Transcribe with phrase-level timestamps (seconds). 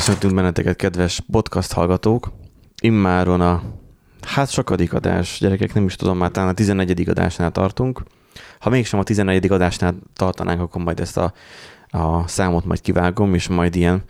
[0.00, 2.32] Köszöntünk benneteket, kedves podcast hallgatók.
[2.82, 3.62] Immáron a,
[4.22, 7.08] hát sokadik adás, gyerekek, nem is tudom, már talán a 11.
[7.08, 8.02] adásnál tartunk.
[8.58, 9.52] Ha mégsem a 11.
[9.52, 11.32] adásnál tartanánk, akkor majd ezt a,
[11.88, 14.02] a számot majd kivágom, és majd ilyen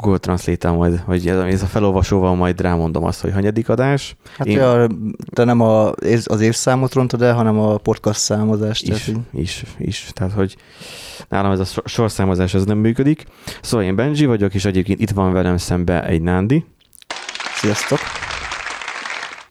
[0.00, 4.16] Google translate majd, vagy ez a felolvasóval majd rámondom azt, hogy hanyadik adás.
[4.36, 4.56] Hát Én...
[4.56, 4.86] ja,
[5.34, 5.92] te nem a,
[6.24, 8.88] az évszámot rontod el, hanem a podcast számozást.
[8.88, 10.10] Is, tehát, is, is.
[10.12, 10.56] Tehát, hogy
[11.28, 13.24] nálam ez a sorszámozás ez nem működik.
[13.62, 16.64] Szóval én Benji vagyok, és egyébként itt van velem szembe egy Nándi.
[17.54, 17.98] Sziasztok!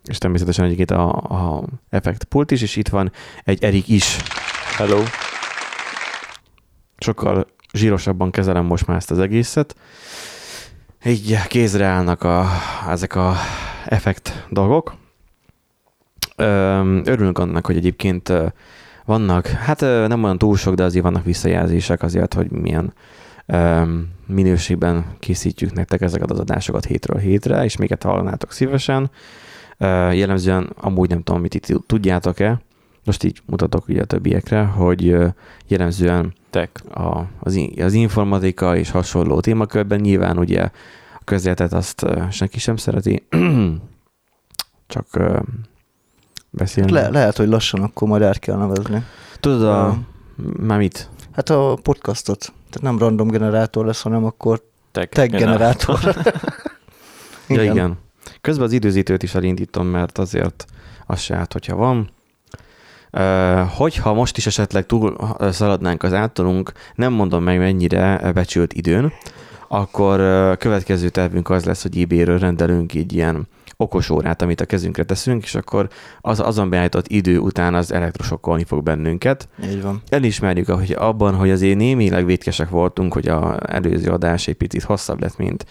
[0.04, 3.12] És természetesen egyébként a, a Effect Pult is, és itt van
[3.44, 4.18] egy Erik is.
[4.78, 5.04] Hello!
[6.98, 9.76] Sokkal zsírosabban kezelem most már ezt az egészet
[11.06, 12.46] így kézre állnak a,
[12.90, 13.34] ezek a
[13.86, 14.96] effekt dolgok.
[17.04, 18.34] Örülünk annak, hogy egyébként
[19.06, 22.94] vannak, hát nem olyan túl sok, de azért vannak visszajelzések azért, hogy milyen
[24.28, 29.12] minőségben készítjük nektek ezeket az adásokat hétről hétre, és még hallanátok szívesen.
[30.12, 32.62] Jellemzően amúgy nem tudom, mit itt tudjátok-e,
[33.06, 35.16] most így mutatok ugye a többiekre, hogy
[35.68, 36.98] jellemzően Tech.
[37.00, 40.62] A, az, az informatika és hasonló témakörben nyilván ugye
[41.14, 43.28] a közéletet azt senki sem szereti,
[44.88, 45.06] csak
[46.50, 46.92] beszélni.
[46.92, 49.04] Le, lehet, hogy lassan akkor majd el kell nevezni.
[49.40, 51.10] Tudod, a, uh, már mit?
[51.32, 52.40] Hát a podcastot.
[52.70, 56.00] Tehát nem random generátor lesz, hanem akkor tech, tech generátor.
[56.00, 56.34] generátor.
[57.48, 57.64] igen.
[57.64, 57.98] Ja, igen.
[58.42, 60.66] Közben az időzítőt is elindítom, mert azért
[61.06, 62.10] az se át, hogyha van.
[63.76, 69.14] Hogyha most is esetleg túl szaladnánk az általunk, nem mondom meg mennyire becsült időn,
[69.68, 70.18] akkor
[70.58, 75.44] következő tervünk az lesz, hogy eBay-ről rendelünk egy ilyen okos órát, amit a kezünkre teszünk,
[75.44, 75.88] és akkor
[76.22, 79.48] az azon beállított idő után az elektrosokkolni fog bennünket.
[79.64, 80.02] Így van.
[80.10, 85.22] Elismerjük hogy abban, hogy azért némileg vétkesek voltunk, hogy az előző adás egy picit hosszabb
[85.22, 85.66] lett, mint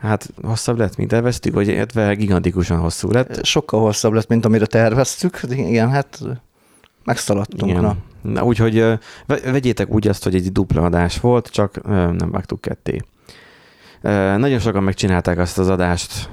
[0.00, 3.44] Hát hosszabb lett, mint terveztük, vagy illetve gigantikusan hosszú lett?
[3.44, 5.40] Sokkal hosszabb lett, mint amire terveztük.
[5.48, 6.20] Igen, hát
[7.04, 7.70] megszaladtunk.
[7.70, 7.82] Igen.
[7.82, 7.96] Na.
[8.22, 13.02] Na, úgyhogy vegyétek úgy azt, hogy egy dupla adás volt, csak nem vágtuk ketté.
[14.36, 16.30] Nagyon sokan megcsinálták azt az adást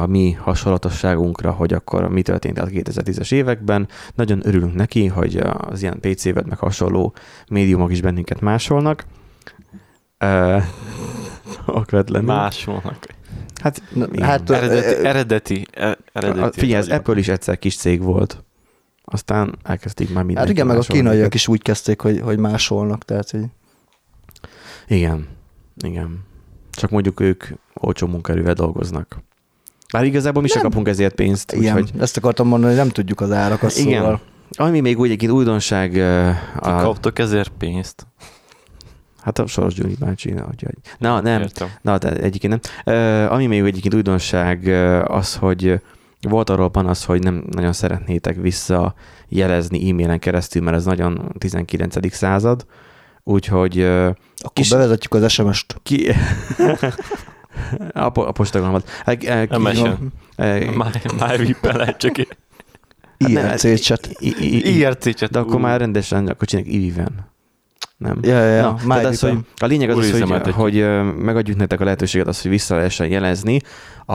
[0.00, 3.88] a mi hasonlatosságunkra, hogy akkor mi történt a 2010-es években.
[4.14, 7.14] Nagyon örülünk neki, hogy az ilyen PC-vel meg hasonló
[7.48, 9.04] médiumok is bennünket másolnak.
[11.66, 12.26] Okvetlenül.
[12.26, 13.06] Másolnak.
[13.62, 13.82] Hát,
[14.20, 15.66] hát eredeti, eredeti,
[16.12, 16.60] eredeti.
[16.60, 18.44] Figyelj, az Apple is egyszer kis cég volt.
[19.14, 20.48] Aztán elkezdték már mindenki.
[20.48, 23.44] Hát igen, meg a kínaiak is úgy kezdték, hogy, hogy másolnak, tehát hogy...
[24.86, 25.26] Igen,
[25.76, 26.24] igen.
[26.70, 27.44] Csak mondjuk ők
[27.74, 29.22] olcsó munkaerővel dolgoznak.
[29.92, 31.52] Bár igazából mi sem kapunk ezért pénzt.
[31.52, 32.00] Igen, úgy, hogy...
[32.00, 34.02] ezt akartam mondani, hogy nem tudjuk az árakat, Igen.
[34.02, 34.20] Szóval.
[34.50, 35.96] Ami még úgy egy újdonság...
[36.56, 36.76] A...
[36.76, 38.06] Kaptok ezért pénzt?
[39.20, 40.66] Hát a Soros Gyuri bácsi, na, hogy...
[40.98, 41.40] Na, nem.
[41.40, 41.68] Értem.
[41.82, 42.94] Na, de egyébként nem.
[42.96, 44.66] Uh, ami még egyébként újdonság
[45.04, 45.80] az, hogy
[46.28, 52.14] volt arról panasz, hogy nem nagyon szeretnétek visszajelezni e-mailen keresztül, mert ez nagyon 19.
[52.14, 52.66] század,
[53.22, 53.80] úgyhogy...
[53.80, 54.70] Akkor kis...
[54.70, 55.76] bevezetjük az SMS-t.
[55.82, 56.08] Ki...
[57.92, 58.88] a, a postagramot.
[59.58, 59.88] MSN.
[61.28, 62.16] MyVip-en lehet csak
[63.16, 64.08] IRC-cset.
[64.18, 65.30] IRC-cset.
[65.30, 67.32] De akkor már rendesen, akkor csinálják IVIVen
[68.04, 68.18] nem?
[68.22, 68.76] Ja, ja, ja.
[68.86, 72.50] Na, az, hogy a lényeg az, az hogy, hogy megadjuk nektek a lehetőséget azt, hogy
[72.50, 73.60] vissza lehessen jelezni
[74.06, 74.14] a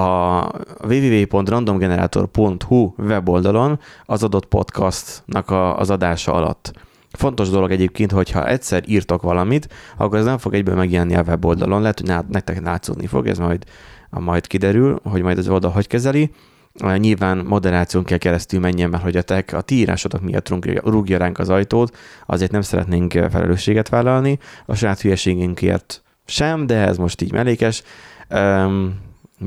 [0.88, 6.72] www.randomgenerator.hu weboldalon az adott podcastnak a, az adása alatt.
[7.12, 9.68] Fontos dolog egyébként, hogyha egyszer írtok valamit,
[9.98, 13.64] akkor ez nem fog egyből megjelenni a weboldalon, lehet, hogy nektek látszódni fog, ez majd,
[14.10, 16.32] majd kiderül, hogy majd az oldal hogy kezeli,
[16.80, 20.50] Nyilván moderáción kell keresztül menjen, mert hogy a, tek, a ti írásotok miatt
[20.84, 24.40] rúgja ránk az ajtót, azért nem szeretnénk felelősséget vállalni.
[24.66, 27.84] A saját hülyeségünkért sem, de ez most így mellékes.
[28.30, 29.00] Um,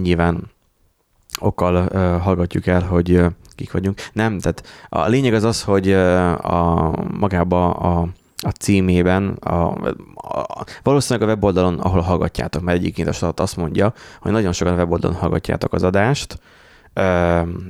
[0.02, 0.50] nyilván
[1.38, 4.00] okkal uh, hallgatjuk el, hogy uh, kik vagyunk.
[4.12, 9.52] Nem, tehát a lényeg az az, hogy uh, a, magába a, a címében, a,
[10.14, 14.76] a, valószínűleg a weboldalon, ahol hallgatjátok, mert egyébként a azt mondja, hogy nagyon sokan a
[14.76, 16.38] weboldalon hallgatjátok az adást,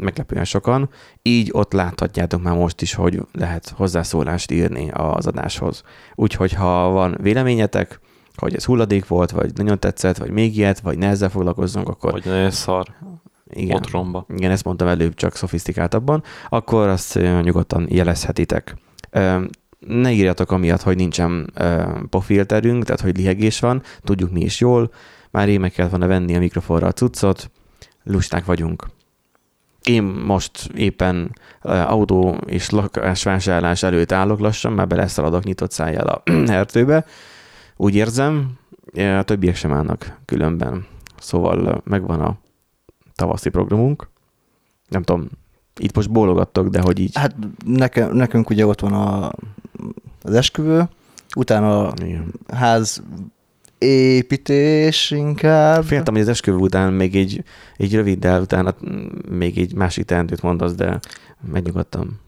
[0.00, 0.90] meglepően sokan,
[1.22, 5.82] így ott láthatjátok már most is, hogy lehet hozzászólást írni az adáshoz.
[6.14, 8.00] Úgyhogy ha van véleményetek,
[8.36, 12.12] hogy ez hulladék volt, vagy nagyon tetszett, vagy még ilyet, vagy ne ezzel foglalkozzunk, akkor...
[12.12, 12.86] Vagy nagyon szar.
[13.54, 14.26] Igen, Otromba.
[14.34, 18.76] igen, ezt mondtam előbb, csak szofisztikáltabban, akkor azt nyugodtan jelezhetitek.
[19.78, 21.52] Ne írjatok amiatt, hogy nincsen
[22.10, 24.92] pofilterünk, tehát hogy lihegés van, tudjuk mi is jól,
[25.30, 27.50] már én meg kellett volna venni a mikrofonra a cuccot,
[28.02, 28.86] lusták vagyunk.
[29.82, 37.04] Én most éppen autó és lakásvásárlás előtt állok lassan, már beleszaladok nyitott szájjal a erdőbe.
[37.76, 38.58] Úgy érzem,
[38.94, 40.86] a többiek sem állnak különben.
[41.18, 42.36] Szóval megvan a
[43.14, 44.08] tavaszi programunk.
[44.88, 45.28] Nem tudom,
[45.80, 47.16] itt most bólogattok, de hogy így...
[47.16, 47.34] Hát
[47.66, 49.32] neke, nekünk ugye ott van a,
[50.22, 50.88] az esküvő,
[51.36, 52.32] utána a Igen.
[52.48, 53.02] ház
[53.82, 55.84] építés inkább.
[55.84, 57.44] Féltem, hogy az esküvő után még egy,
[57.76, 58.74] egy röviddel utána
[59.30, 61.00] még egy másik teendőt mondasz, de
[61.52, 62.20] megnyugodtam.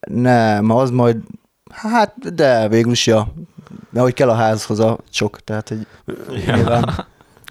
[0.00, 1.16] Nem, az majd,
[1.70, 3.34] hát de végül is, ja.
[3.90, 5.86] Mert hogy kell a házhoz a csok, tehát egy
[6.46, 6.54] ja.
[6.54, 7.06] nyilván.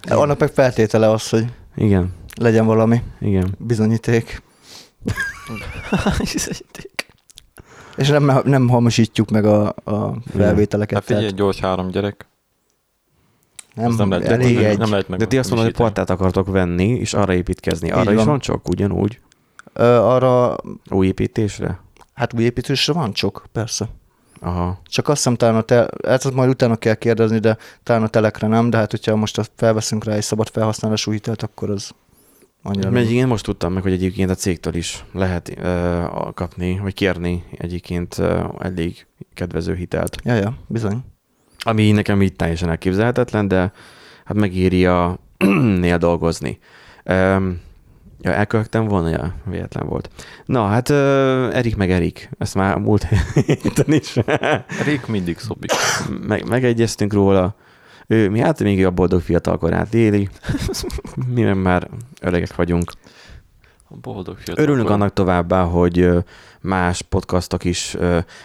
[0.08, 1.44] Annak meg feltétele az, hogy
[1.76, 3.54] Igen, legyen valami igen.
[3.58, 4.42] bizonyíték.
[7.96, 10.94] És nem, nem hamisítjuk meg a, a felvételeket.
[10.94, 12.26] Hát figyelj, tehát gyors három gyerek.
[13.80, 14.78] Nem, nem lehet, elég nem, egy.
[14.78, 15.18] nem lehet meg.
[15.18, 17.90] De ti azt mondod, hogy partát akartok venni, és arra építkezni.
[17.90, 18.26] Arra Így is van.
[18.26, 19.20] van csak ugyanúgy?
[19.72, 20.56] Ö, arra,
[20.90, 21.80] Új építésre?
[22.14, 23.88] hát új építésre van csok, persze.
[24.40, 24.80] Aha.
[24.84, 25.76] Csak azt hiszem talán a te,
[26.06, 29.50] hát azt majd utána kell kérdezni, de talán a telekre nem, de hát hogyha most
[29.56, 31.90] felveszünk rá egy szabad felhasználású hitelt, akkor az
[32.62, 36.94] annyira Mert én most tudtam meg, hogy egyébként a cégtől is lehet uh, kapni, vagy
[36.94, 40.16] kérni egyébként uh, elég kedvező hitelt.
[40.24, 41.04] Ja, ja, bizony.
[41.64, 43.72] Ami nekem így teljesen elképzelhetetlen, de
[44.24, 45.18] hát megéri a
[45.80, 46.58] nél dolgozni.
[47.04, 47.60] Um,
[48.20, 50.10] ja, elkövettem volna, ja, véletlen volt.
[50.44, 50.96] Na, hát uh,
[51.56, 53.06] Erik meg Erik, ezt már múlt
[53.44, 54.16] héten is
[54.86, 55.70] Rék mindig szopik.
[56.26, 57.54] meg, megegyeztünk róla.
[58.06, 60.28] Ő, mi hát még a boldog fiatalkorát éli,
[61.26, 61.88] mi meg már
[62.20, 62.92] öregek vagyunk.
[63.88, 64.64] Boldog fiatal.
[64.64, 66.10] Örülünk annak továbbá, hogy
[66.60, 67.96] más podcastok is,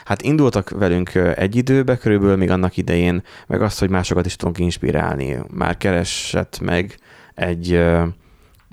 [0.06, 4.57] hát indultak velünk egy időbe körülbelül még annak idején, meg azt, hogy másokat is tudunk
[4.60, 5.38] inspirálni.
[5.54, 6.98] Már keresett meg
[7.36, 7.84] egy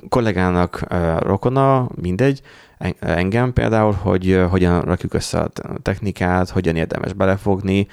[0.08, 0.84] kollégának
[1.18, 2.42] rokona, mindegy,
[2.78, 7.86] en- engem például, hogy hogyan rakjuk össze a te- technikát, hogyan érdemes belefogni.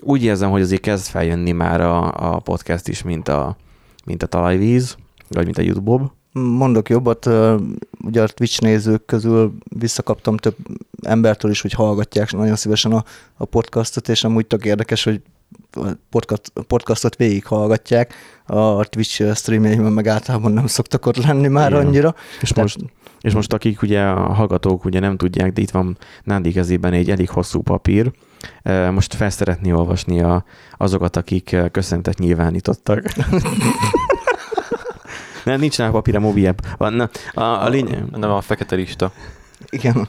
[0.00, 3.56] Úgy érzem, hogy azért kezd feljönni már a, a podcast is, mint a,
[4.04, 4.96] mint a talajvíz,
[5.28, 6.12] vagy mint a YouTube.
[6.34, 7.26] Mondok jobbat,
[8.04, 10.56] ugye a Twitch nézők közül visszakaptam több
[11.02, 13.04] embertől is, hogy hallgatják nagyon szívesen a,
[13.36, 15.20] a podcastot, és amúgy tök érdekes, hogy
[15.72, 18.14] a podcast, podcastot végig hallgatják,
[18.46, 21.86] a Twitch streamjeimben meg általában nem szoktak ott lenni már Igen.
[21.86, 22.14] annyira.
[22.40, 22.78] És Tehát- most,
[23.20, 27.10] és most akik ugye a hallgatók ugye nem tudják, de itt van Nándi kezében egy
[27.10, 28.12] elég hosszú papír,
[28.92, 30.44] most fel szeretné olvasni a,
[30.76, 33.02] azokat, akik köszöntet nyilvánítottak.
[35.44, 36.58] nem, nincs rá papír, a mobi app.
[36.76, 38.04] Van, na, a, a lényeg...
[38.10, 39.12] Nem a fekete lista.
[39.68, 40.08] Igen,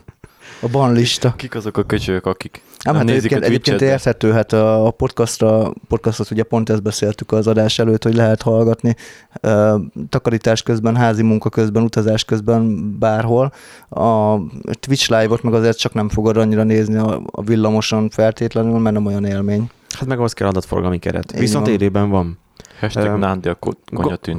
[0.59, 1.33] a banlista.
[1.35, 5.73] Kik azok a köcsögök, akik Nem, hát egyébként, egyébként Twitch-et, érthető, hát a, a podcastra,
[5.87, 8.95] podcastot ugye pont ezt beszéltük az adás előtt, hogy lehet hallgatni
[9.41, 13.53] uh, takarítás közben, házi munka közben, utazás közben, bárhol.
[13.89, 14.35] A
[14.79, 19.05] Twitch live-ot meg azért csak nem fogod annyira nézni a, a villamoson feltétlenül, mert nem
[19.05, 19.69] olyan élmény.
[19.97, 21.31] Hát meg ahhoz kell adatforgalmi keret.
[21.33, 21.73] Így Viszont van.
[21.73, 22.39] élőben van.
[22.79, 24.29] Hashtag Öm, Nándi a ko- go-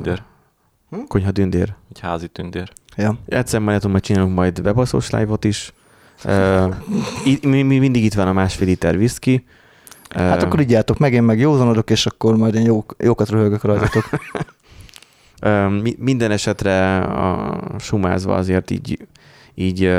[0.91, 1.09] konyhatündér.
[1.09, 1.75] Konyha dündér.
[1.91, 2.73] Egy házi tündér.
[2.97, 3.19] Ja.
[3.29, 5.73] Egyszer majd tudunk majd csinálunk majd webaszós live-ot is.
[6.25, 6.75] Uh,
[7.43, 9.45] mi, mi, mindig itt van a másfél liter whisky.
[10.09, 13.63] Hát akkor így álltok meg, én meg józanodok, és akkor majd én jó, jókat röhögök
[13.63, 14.05] rajtatok.
[15.41, 19.07] Ö, mi- minden esetre a sumázva azért így,
[19.55, 19.93] így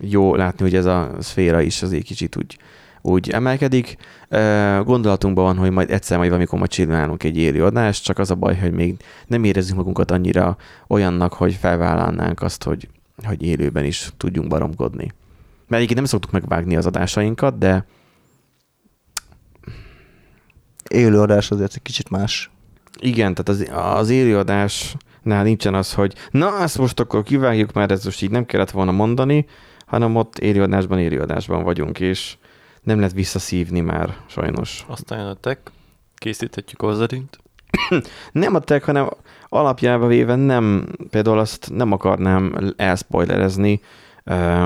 [0.00, 2.58] jó látni, hogy ez a szféra is azért kicsit úgy,
[3.06, 3.96] úgy emelkedik.
[4.84, 8.34] Gondolatunkban van, hogy majd egyszer majd valamikor majd csinálunk egy élő adást, csak az a
[8.34, 8.96] baj, hogy még
[9.26, 10.56] nem érezzük magunkat annyira
[10.88, 12.88] olyannak, hogy felvállalnánk azt, hogy,
[13.24, 15.12] hogy élőben is tudjunk baromkodni.
[15.68, 17.86] Mert egyébként nem szoktuk megvágni az adásainkat, de
[20.88, 22.50] Élőadás azért egy kicsit más.
[23.00, 28.04] Igen, tehát az, az élőadásnál nincsen az, hogy na, ezt most akkor kivágjuk, mert ez
[28.04, 29.46] most így nem kellett volna mondani,
[29.86, 32.36] hanem ott élőadásban, élőadásban vagyunk, és
[32.86, 34.84] nem lehet visszaszívni már, sajnos.
[34.88, 35.60] Aztán jön a tech,
[36.14, 37.38] készíthetjük hozzáint.
[38.32, 39.08] Nem a tech, hanem
[39.48, 43.80] alapjába véve nem, például azt nem akarnám elspoilerezni,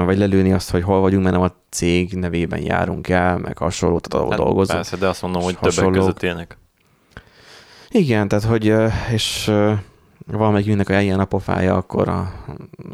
[0.04, 3.98] vagy lelőni azt, hogy hol vagyunk, mert nem a cég nevében járunk el, meg hasonló,
[3.98, 4.78] tehát ahol dolgozunk.
[4.78, 5.94] Persze, de azt mondom, hogy többek hasonlók.
[5.94, 6.58] között élnek.
[7.88, 8.74] Igen, tehát hogy,
[9.12, 9.50] és
[10.26, 12.32] valamelyikünknek a eljön a pofája, akkor a,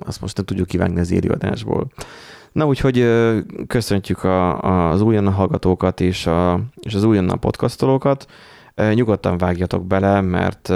[0.04, 1.86] azt most nem tudjuk kivágni az élőadásból.
[2.56, 3.08] Na úgyhogy
[3.66, 8.26] köszöntjük a, a, az újonnan hallgatókat és, a, és az újonnan podcastolókat.
[8.92, 10.72] Nyugodtan vágjatok bele, mert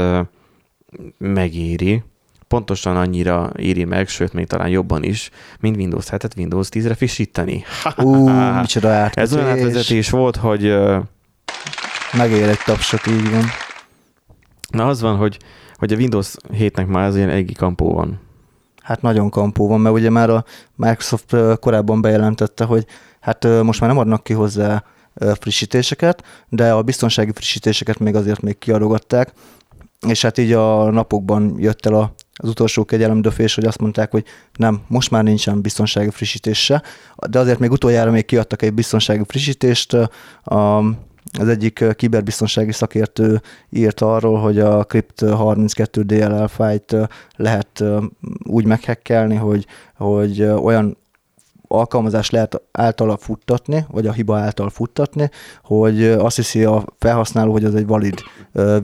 [1.19, 2.03] megéri.
[2.49, 7.65] Pontosan annyira éri meg, sőt még talán jobban is, mint Windows 7-et Windows 10-re frissíteni.
[7.97, 8.29] Ú,
[8.61, 10.75] micsoda Ez olyan átvezetés volt, hogy
[12.17, 13.45] Megér egy tapsot, így van.
[14.71, 15.39] na az van, hogy,
[15.75, 18.29] hogy a Windows 7-nek már azért egy kampó van.
[18.91, 20.45] Hát nagyon kampó van, mert ugye már a
[20.75, 22.87] Microsoft korábban bejelentette, hogy
[23.21, 24.85] hát most már nem adnak ki hozzá
[25.41, 29.33] frissítéseket, de a biztonsági frissítéseket még azért még kiadogatták,
[30.07, 34.25] és hát így a napokban jött el a, az utolsó kegyelemdöfés, hogy azt mondták, hogy
[34.57, 36.83] nem, most már nincsen biztonsági frissítés se,
[37.29, 39.97] de azért még utoljára még kiadtak egy biztonsági frissítést,
[41.39, 46.97] az egyik kiberbiztonsági szakértő írt arról, hogy a Crypt 32 DLL fájt
[47.37, 47.85] lehet
[48.43, 50.97] úgy meghekkelni, hogy, hogy olyan
[51.73, 55.31] alkalmazás lehet általa futtatni, vagy a hiba által futtatni,
[55.63, 58.15] hogy azt hiszi a felhasználó, hogy ez egy valid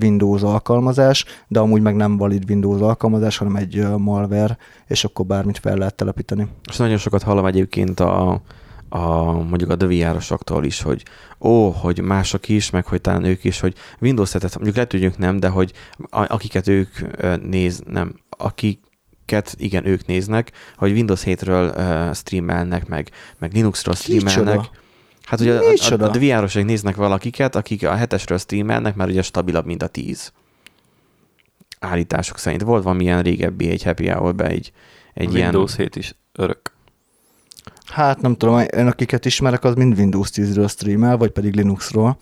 [0.03, 5.59] Windows alkalmazás, de amúgy meg nem valid Windows alkalmazás, hanem egy malware, és akkor bármit
[5.59, 6.49] fel lehet telepíteni.
[6.69, 8.41] És nagyon sokat hallom egyébként a,
[8.89, 11.03] a mondjuk a dövijárosoktól is, hogy
[11.41, 15.05] ó, hogy mások is, meg hogy talán ők is, hogy Windows 7 mondjuk lehet, hogy
[15.05, 15.73] ők nem, de hogy
[16.11, 16.89] akiket ők
[17.43, 18.79] néz, nem, akik
[19.29, 24.61] amiket igen, ők néznek, hogy Windows 7-ről uh, streamelnek, meg, meg Linuxról streamelnek.
[25.23, 29.67] Hát ugye a, a, a dvr néznek valakiket, akik a hetesről streamelnek, mert ugye stabilabb,
[29.67, 30.33] mint a 10.
[31.79, 32.63] Állítások szerint.
[32.63, 34.73] Volt valamilyen régebbi egy happy hour egy,
[35.15, 35.49] egy Windows ilyen...
[35.49, 36.76] Windows 7 is örök.
[37.87, 42.19] Hát nem tudom, én akiket ismerek, az mind Windows 10-ről streamel, vagy pedig Linuxról.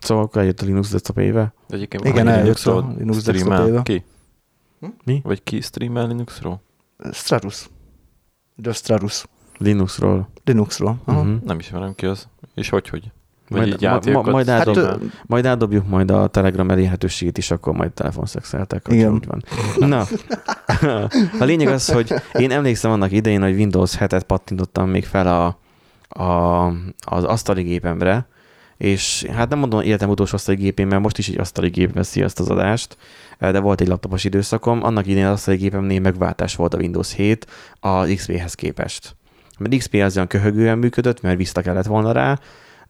[0.00, 1.54] Szóval akkor eljött a Linux desktop éve?
[1.68, 3.82] Egyébként Igen, eljött a Linux desktop éve.
[3.82, 4.04] Ki?
[4.80, 4.86] Hm?
[5.04, 5.20] Mi?
[5.24, 6.62] Vagy ki streamel Linuxról?
[7.12, 7.70] Stratus.
[8.62, 9.24] The Stratus.
[9.58, 10.28] Linuxról.
[10.44, 11.00] Linuxról.
[11.06, 11.42] Uh-huh.
[11.44, 12.28] Nem ismerem ki az.
[12.54, 13.12] És hogy, hogy?
[13.52, 17.50] Vagy majd, így ma, ma, majd, ádob, hát, majd átdobjuk majd a Telegram elérhetőségét is,
[17.50, 18.86] akkor majd telefonszexeltek.
[18.90, 19.12] Igen.
[19.12, 19.44] Úgy van.
[19.78, 20.06] Na,
[21.42, 25.58] a lényeg az, hogy én emlékszem annak idején, hogy Windows 7-et pattintottam még fel a,
[26.22, 26.66] a,
[27.06, 28.26] az asztali gépemre,
[28.76, 32.22] és hát nem mondom életem utolsó asztali gépén, mert most is egy asztali gép veszi
[32.22, 32.96] ezt az adást,
[33.38, 37.46] de volt egy laptopos időszakom, annak idén az asztali gépemnél megváltás volt a Windows 7
[37.80, 39.16] az XP-hez képest.
[39.58, 42.38] Mert XP az olyan köhögően működött, mert vissza kellett volna rá,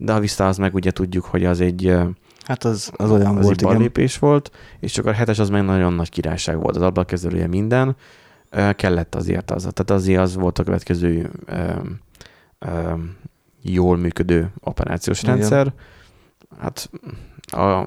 [0.04, 1.96] de a vissza az meg ugye tudjuk, hogy az egy
[2.42, 5.64] Hát az, az olyan az volt, egy lépés volt, és csak a hetes az meg
[5.64, 7.96] nagyon nagy királyság volt, az ablakkezelője minden,
[8.76, 9.60] kellett azért az.
[9.60, 11.30] Tehát azért az volt a következő
[13.62, 15.36] jól működő operációs Igen.
[15.36, 15.72] rendszer.
[16.58, 16.90] Hát
[17.46, 17.86] a,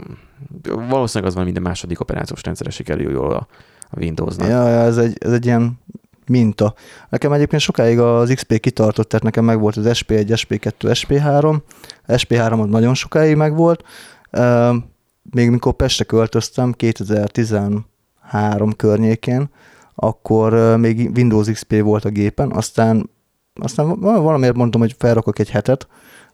[0.90, 3.48] valószínűleg az van minden második operációs rendszerre sikerül jól a,
[3.90, 4.48] a Windows-nak.
[4.48, 5.80] Ja, ja ez, egy, ez egy ilyen
[6.28, 6.74] minta.
[7.10, 11.58] Nekem egyébként sokáig az XP kitartott, tehát nekem meg volt az SP1, SP2, SP3.
[12.08, 13.84] SP3 az nagyon sokáig meg volt.
[15.32, 19.50] Még mikor Pestre költöztem 2013 környékén,
[19.96, 23.10] akkor még Windows XP volt a gépen, aztán
[23.62, 25.88] aztán valamiért mondtam, hogy felrakok egy hetet,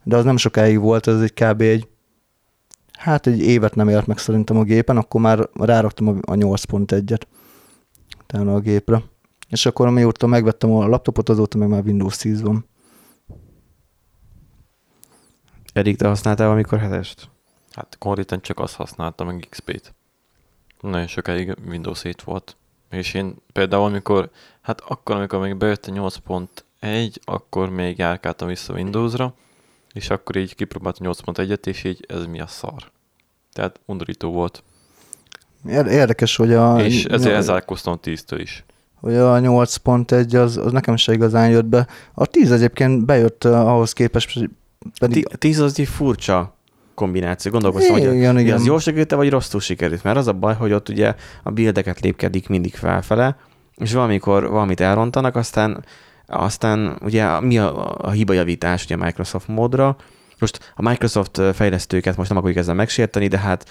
[0.03, 1.62] de az nem sokáig volt, ez egy kb.
[1.62, 1.88] egy
[2.98, 7.21] hát egy évet nem élt meg szerintem a gépen, akkor már ráraktam a 8.1-et
[8.27, 9.03] tehát a gépre.
[9.51, 12.65] És akkor amióta megvettem a laptopot, azóta meg már Windows 10 van.
[15.74, 17.29] Eddig te használtál amikor hetest?
[17.72, 19.93] Hát konkrétan csak azt használtam, meg XP-t.
[20.81, 22.55] Nagyon sokáig Windows 7 volt.
[22.89, 24.29] És én például, amikor,
[24.62, 26.41] hát akkor, amikor még bejött a
[26.79, 29.34] egy, akkor még járkáltam vissza Windowsra,
[29.93, 32.91] és akkor így kipróbáltam 8.1-et, és így ez mi a szar.
[33.53, 34.63] Tehát undorító volt.
[35.70, 36.81] Érdekes, hogy a...
[36.84, 38.65] És ezért elzárkoztam 10-től is.
[39.01, 41.88] Hogy a 8.1 az, az nekem se igazán jött be.
[42.13, 44.50] A 10 egyébként bejött uh, ahhoz képest,
[45.00, 45.27] pedig...
[45.31, 46.55] A 10 az egy furcsa
[46.96, 47.51] kombináció.
[47.51, 48.55] Gondolkoztam, hogy igen, igen.
[48.55, 50.03] az jól sikerült vagy rosszul sikerült.
[50.03, 53.38] Mert az a baj, hogy ott ugye a bildeket lépkedik mindig felfele,
[53.75, 55.86] és valamikor valamit elrontanak, aztán
[56.27, 59.96] aztán ugye mi a, a hibajavítás ugye a Microsoft módra,
[60.39, 63.70] most a Microsoft fejlesztőket most nem akarjuk ezzel megsérteni, de hát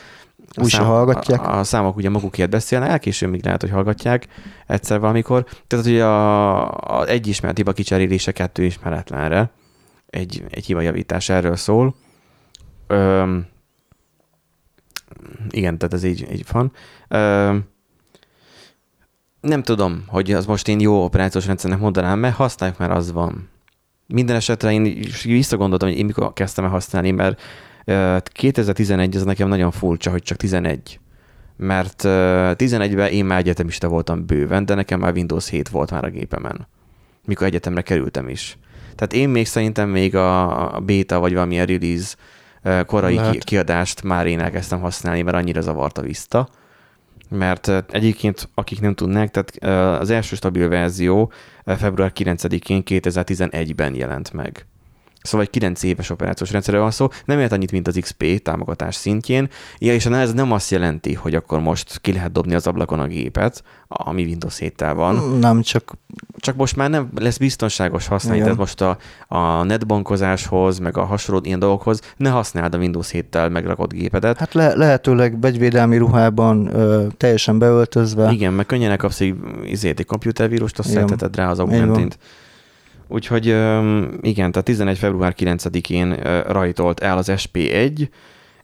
[0.57, 1.41] a, Úgy szám, hallgatják.
[1.41, 4.27] A, a számok ugye magukért beszélnek, elkésőbb még lehet, hogy hallgatják
[4.67, 5.47] egyszer valamikor.
[5.67, 9.51] Tehát ugye a, a egy ismert hiba kicserélése kettő ismeretlenre.
[10.07, 11.95] Egy, egy hibajavítás erről szól.
[12.87, 13.47] Öm,
[15.51, 16.73] igen, tehát ez így, így van.
[17.09, 17.65] Öm,
[19.41, 23.49] nem tudom, hogy az most én jó operációs rendszernek mondanám, mert használjuk, mert az van.
[24.07, 27.41] Minden esetre én visszagondoltam, hogy én mikor kezdtem el használni, mert
[28.33, 31.01] 2011 az nekem nagyon furcsa, hogy csak 11.
[31.57, 36.11] Mert 11-ben én már egyetemista voltam bőven, de nekem már Windows 7 volt már a
[36.11, 36.69] gépemen,
[37.25, 38.59] mikor egyetemre kerültem is.
[38.95, 42.17] Tehát én még szerintem még a beta vagy valamilyen release
[42.87, 43.45] korai Lehet.
[43.45, 46.49] kiadást már én elkezdtem használni, mert annyira zavart a Vista
[47.31, 49.57] mert egyébként, akik nem tudnák, tehát
[50.01, 51.33] az első stabil verzió
[51.65, 54.67] február 9-én 2011-ben jelent meg.
[55.23, 58.95] Szóval egy 9 éves operációs rendszerről van szó, nem ért annyit, mint az XP támogatás
[58.95, 59.49] szintjén,
[59.79, 63.07] ja, és ez nem azt jelenti, hogy akkor most ki lehet dobni az ablakon a
[63.07, 65.39] gépet, ami Windows 7 van.
[65.39, 65.93] Nem, csak
[66.37, 68.57] Csak most már nem lesz biztonságos használni, Igen.
[68.57, 68.97] tehát most a,
[69.37, 74.39] a netbankozáshoz, meg a hasonló ilyen dolgokhoz ne használd a Windows 7-tel megrakott gépedet.
[74.39, 78.33] hát le, lehetőleg vegyvédelmi ruhában ö, teljesen beöltözve.
[78.33, 79.35] Igen, meg könnyen kapsz egy,
[79.65, 80.99] izét, egy komputervírust, azt
[81.35, 82.19] rá az augmentint.
[83.13, 83.47] Úgyhogy
[84.21, 84.99] igen, tehát 11.
[84.99, 88.09] február 9-én ö, rajtolt el az SP1,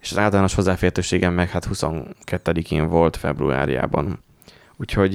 [0.00, 4.22] és az általános hozzáférhetőségem meg hát 22-én volt februárjában.
[4.76, 5.14] Úgyhogy,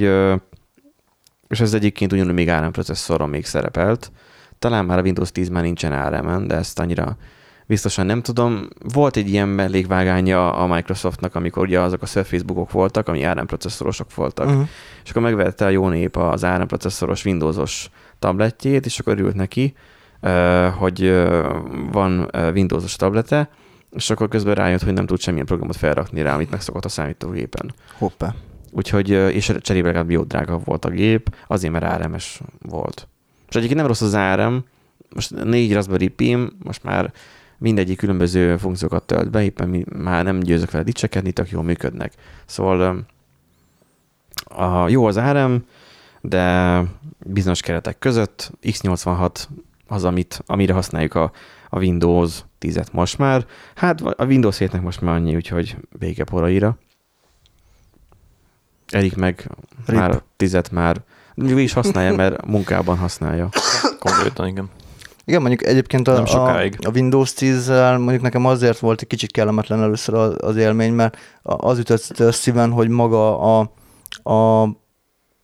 [1.47, 4.11] és ez egyébként ugyanúgy még ARM processzoron még szerepelt.
[4.59, 7.17] Talán már a Windows 10 már nincsen ARM-en, de ezt annyira
[7.65, 8.67] biztosan nem tudom.
[8.93, 13.45] Volt egy ilyen mellékvágánya a Microsoftnak, amikor ugye azok a Surface bookok voltak, ami ARM
[13.45, 14.67] processzorosok voltak Uh-huh.
[15.03, 17.89] és akkor megvette a jó nép az ARM processzoros Windowsos
[18.21, 19.73] tabletjét, és akkor örült neki,
[20.77, 21.27] hogy
[21.91, 23.49] van Windowsos tablete,
[23.91, 27.73] és akkor közben rájött, hogy nem tud semmilyen programot felrakni rá, amit megszokott a számítógépen.
[27.97, 28.33] Hoppá.
[28.71, 33.07] Úgyhogy, és cserébe legalább jó drága volt a gép, azért, mert ARM-es volt.
[33.49, 34.55] És egyébként nem rossz az ARM,
[35.15, 37.13] most négy Raspberry Pi, most már
[37.57, 42.13] mindegyik különböző funkciókat tölt be, éppen már nem győzök vele dicsekedni, tök jól működnek.
[42.45, 43.05] Szóval
[44.43, 45.55] a, jó az ARM,
[46.21, 46.77] de
[47.25, 49.43] bizonyos keretek között x86
[49.87, 51.31] az, amit, amire használjuk a,
[51.69, 53.45] a Windows 10-et most már.
[53.75, 56.77] Hát a Windows 7-nek most már annyi, úgyhogy vége poraira.
[58.87, 59.49] Erik meg
[59.85, 59.99] Rip.
[59.99, 61.01] már a 10-et már
[61.35, 63.49] ő is használja, mert munkában használja.
[63.99, 64.69] Konkrétan, igen.
[65.25, 69.81] Igen, mondjuk egyébként a, a, a Windows 10-zel mondjuk nekem azért volt egy kicsit kellemetlen
[69.81, 73.71] először az, az élmény, mert az ütött szíven, hogy maga a,
[74.23, 74.69] a,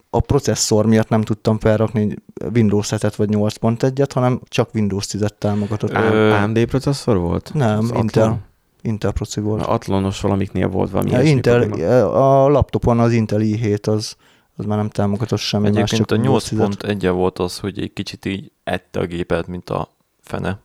[0.10, 2.16] a processzor miatt nem tudtam felrakni
[2.54, 5.92] Windows 7-et vagy 8.1-et, hanem csak Windows 10-et támogatott.
[6.34, 7.52] AMD processzor volt?
[7.54, 8.24] Nem, Az Intel.
[8.24, 8.46] Athlon?
[8.82, 9.66] Intel proci volt.
[9.66, 12.44] Atlonos valamiknél volt valami Ja, Intel, probléma.
[12.44, 14.16] a laptopon az Intel i7 az,
[14.56, 17.00] az már nem támogatott semmi más, Egyébként csak a Windows 10-et.
[17.02, 19.90] 8.1 volt az, hogy egy kicsit így ette a gépet, mint a
[20.22, 20.60] fene.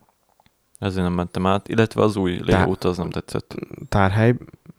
[0.78, 3.54] Ezért nem mentem át, illetve az új layout az nem tetszett.
[3.88, 4.34] Tárhely,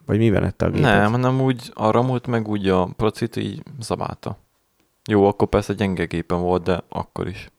[0.06, 0.82] vagy mivel lett a gépet?
[0.82, 4.38] Nem, hanem úgy a ramot meg úgy a procit így zabálta.
[5.10, 7.52] Jó, akkor persze gyenge gépen volt, de akkor is.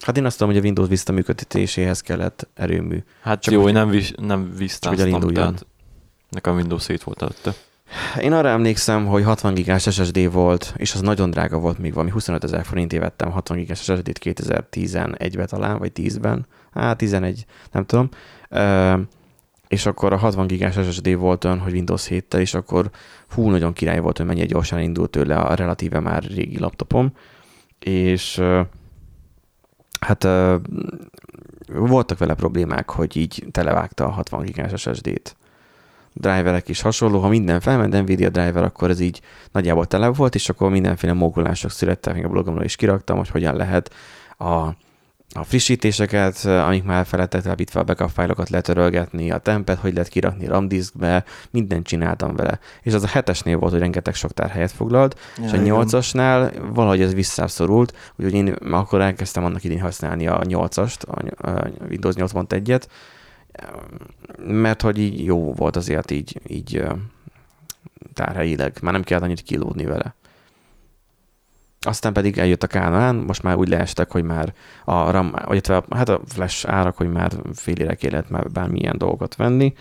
[0.00, 3.02] Hát én azt tudom, hogy a Windows Vista működtetéséhez kellett erőmű.
[3.22, 5.32] Hát Csak jó, hogy- nem, vis, nem elinduljon.
[5.34, 5.66] tehát
[6.30, 7.52] nekem Windows 7 volt előtte.
[8.20, 12.10] Én arra emlékszem, hogy 60 gigás SSD volt, és az nagyon drága volt, még valami
[12.10, 18.08] 25 ezer forintért vettem 60 gigás SSD-t 2011-ben talán, vagy 10-ben, hát 11, nem tudom.
[18.48, 18.94] Ö,
[19.74, 22.90] és akkor a 60 gigás SSD volt olyan, hogy Windows 7-tel, és akkor
[23.28, 27.12] hú, nagyon király volt, hogy mennyire gyorsan indult tőle a relatíve már régi laptopom,
[27.78, 28.42] és
[30.00, 30.26] hát
[31.66, 35.36] voltak vele problémák, hogy így televágta a 60 gigás SSD-t
[36.12, 39.20] driverek is hasonló, ha minden felment Nvidia driver, akkor ez így
[39.52, 43.56] nagyjából tele volt, és akkor mindenféle mókulások születtek, még a blogomról is kiraktam, hogy hogyan
[43.56, 43.94] lehet
[44.38, 44.68] a,
[45.36, 50.46] a frissítéseket, amik már felettek telepítve a backup fájlokat letörölgetni, a tempet, hogy lehet kirakni
[50.46, 52.58] RAM diskbe, mindent csináltam vele.
[52.82, 57.14] És az a hetesnél volt, hogy rengeteg sok tárhelyet foglalt, és a nyolcasnál valahogy ez
[57.14, 62.82] visszászorult, úgyhogy én akkor elkezdtem annak idén használni a 8-ast, a Windows 8.1-et,
[64.46, 66.92] mert hogy így jó volt azért így, így ö,
[68.14, 70.14] tárhelyileg, már nem kellett annyit kilódni vele.
[71.86, 76.08] Aztán pedig eljött a Kánaán, most már úgy leestek, hogy már a RAM, illetve hát
[76.08, 79.74] a flash árak, hogy már félére kellett már bármilyen dolgokat venni.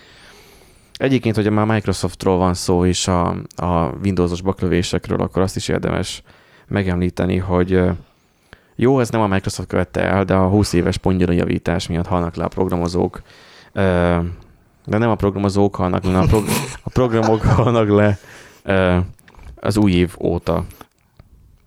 [0.93, 6.23] Egyébként, hogyha már Microsoftról van szó, és a, a Windowsos baklövésekről, akkor azt is érdemes
[6.67, 7.81] megemlíteni, hogy
[8.75, 12.43] jó, ez nem a Microsoft követte el, de a 20 éves pongyolajavítás miatt halnak le
[12.43, 13.21] a programozók,
[14.85, 16.49] de nem a programozók halnak le, a, prog-
[16.83, 18.19] a programok halnak le
[19.55, 20.65] az új év óta.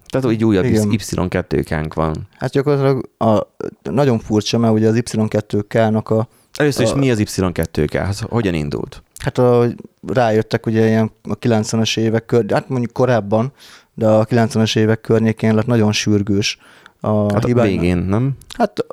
[0.09, 0.89] Tehát úgy újabb Igen.
[0.91, 2.29] Y2-kánk van.
[2.39, 3.41] Hát gyakorlatilag a,
[3.83, 8.09] nagyon furcsa, mert ugye az Y2K-nak a, Először is A- mi az Y2K?
[8.09, 9.03] Az hogyan indult?
[9.19, 9.67] hát a,
[10.07, 13.53] rájöttek ugye ilyen a 90-es évek kör, hát mondjuk korábban,
[13.95, 16.59] de a 90-es évek környékén lett nagyon sürgős
[17.01, 17.67] a Hát a hibák.
[17.67, 18.37] végén, nem?
[18.59, 18.85] Hát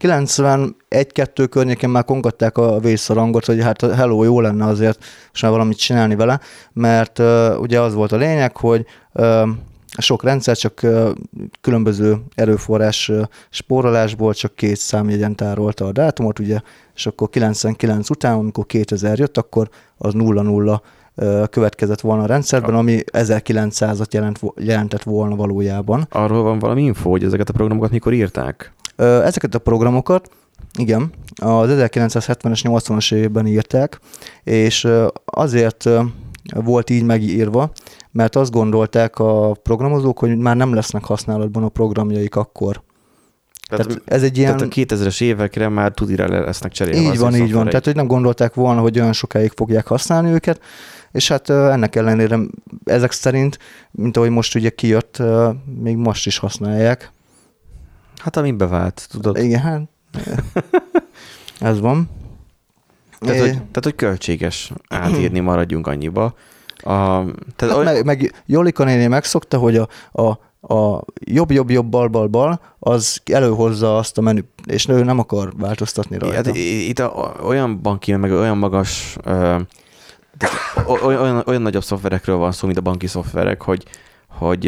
[0.00, 5.78] 91-2 környékén már kongatták a vészszarangot, hogy hát hello, jó lenne azért most már valamit
[5.78, 6.40] csinálni vele,
[6.72, 9.48] mert uh, ugye az volt a lényeg, hogy uh,
[9.98, 10.86] sok rendszer csak
[11.60, 13.12] különböző erőforrás
[13.50, 16.60] spórolásból csak két számjegyen tárolta a dátumot, ugye,
[16.94, 20.80] és akkor 99 után, amikor 2000 jött, akkor az 0-0
[21.16, 26.06] uh, következett volna a rendszerben, ami 1900-at jelent, jelentett volna valójában.
[26.10, 28.72] Arról van valami info, hogy ezeket a programokat mikor írták?
[28.96, 30.30] Ezeket a programokat
[30.78, 34.00] Igen, az 1970-es, 80-as években írták,
[34.44, 34.88] és
[35.24, 35.88] azért
[36.54, 37.70] volt így megírva,
[38.14, 42.82] mert azt gondolták a programozók, hogy már nem lesznek használatban a programjaik akkor.
[43.68, 44.56] Tehát, Tehát ez egy ilyen...
[44.56, 47.12] tehát a 2000-es évekre már tudira le lesznek cserélve.
[47.12, 47.66] Így van, így van.
[47.66, 50.60] Tehát, hogy nem gondolták volna, hogy olyan sokáig fogják használni őket,
[51.12, 52.38] és hát ennek ellenére
[52.84, 53.58] ezek szerint,
[53.90, 55.22] mint ahogy most ugye kijött,
[55.80, 57.12] még most is használják.
[58.16, 59.38] Hát ami bevált, tudod.
[59.38, 59.82] Igen, hát
[61.60, 62.10] ez van.
[63.18, 63.40] Tehát, É.
[63.40, 66.34] hogy, tehát, hogy költséges átírni, maradjunk annyiba.
[66.84, 67.24] A,
[67.56, 70.28] tehát Hát oly, meg, meg Jolika néni megszokta, hogy a, a,
[70.74, 76.34] a jobb-jobb-jobb bal-bal-bal, az előhozza azt a menü, és ő nem akar változtatni rajta.
[76.34, 79.56] hát itt a, olyan banki, meg olyan magas, ö,
[81.02, 83.84] olyan, olyan nagyobb szoftverekről van szó, mint a banki szoftverek, hogy
[84.38, 84.60] hogy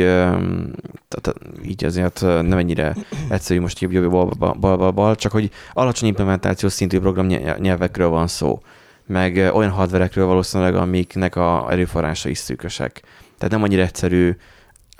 [1.09, 2.97] tehát így azért nem ennyire
[3.29, 8.27] egyszerű most jobb, jobb, bal, bal, bal, bal, csak hogy alacsony implementációs szintű programnyelvekről van
[8.27, 8.61] szó,
[9.07, 13.03] meg olyan hardverekről valószínűleg, amiknek a erőforrása is szűkösek.
[13.39, 14.37] Tehát nem annyira egyszerű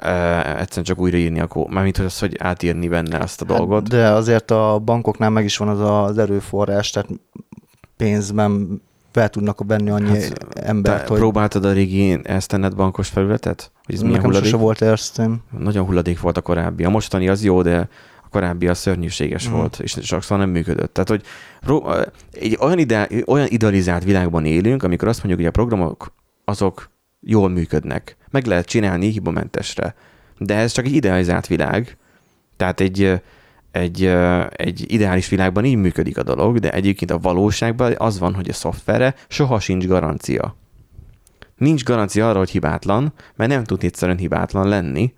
[0.03, 3.81] ö, egyszerűen csak újraírni a kó, mármint hogy az, hogy átírni benne azt a dolgot.
[3.81, 7.09] Hát, de azért a bankoknál meg is van az az erőforrás, tehát
[7.97, 13.09] pénzben fel tudnak venni annyi Hát, hát, Te embert, hogy próbáltad a régi Esztenet bankos
[13.09, 13.71] felületet?
[13.85, 14.51] Hogy ez milyen nekem hulladék?
[14.51, 15.43] sose volt Ersten.
[15.59, 16.85] Nagyon hulladék volt a korábbi.
[16.85, 17.89] A mostani az jó, de
[18.37, 19.53] korábbi az szörnyűséges Mm.
[19.53, 20.93] volt, és sokszor nem működött.
[20.93, 21.23] Tehát, hogy
[22.33, 26.13] egy olyan, ide, olyan idealizált világban élünk, amikor azt mondjuk, hogy a programok
[26.45, 28.17] azok jól működnek.
[28.31, 29.95] Meg lehet csinálni hibamentesre.
[30.39, 31.97] De ez csak egy idealizált világ.
[32.57, 33.21] Tehát egy,
[33.71, 34.05] egy,
[34.51, 38.53] egy ideális világban így működik a dolog, de egyébként a valóságban az van, hogy a
[38.53, 40.57] szoftverre soha sincs garancia.
[41.57, 45.15] Nincs garancia arra, hogy hibátlan, mert nem tud egyszerűen hibátlan lenni.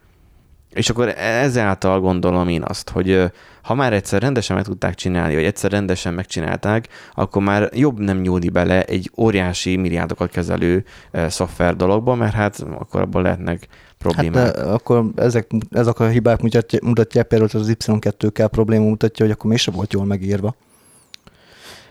[0.73, 3.31] És akkor ezáltal gondolom én azt, hogy
[3.63, 8.21] ha már egyszer rendesen meg tudták csinálni, vagy egyszer rendesen megcsinálták, akkor már jobb nem
[8.21, 13.69] nyúlni bele egy óriási milliárdokat kezelő szoftver dologba, mert hát akkor abban lehetnek
[14.05, 14.55] Hát problémák.
[14.55, 19.51] de akkor ezek, ezek a hibák mutatják, mutatják például az Y2K probléma mutatja, hogy akkor
[19.51, 20.55] mégsem volt jól megírva.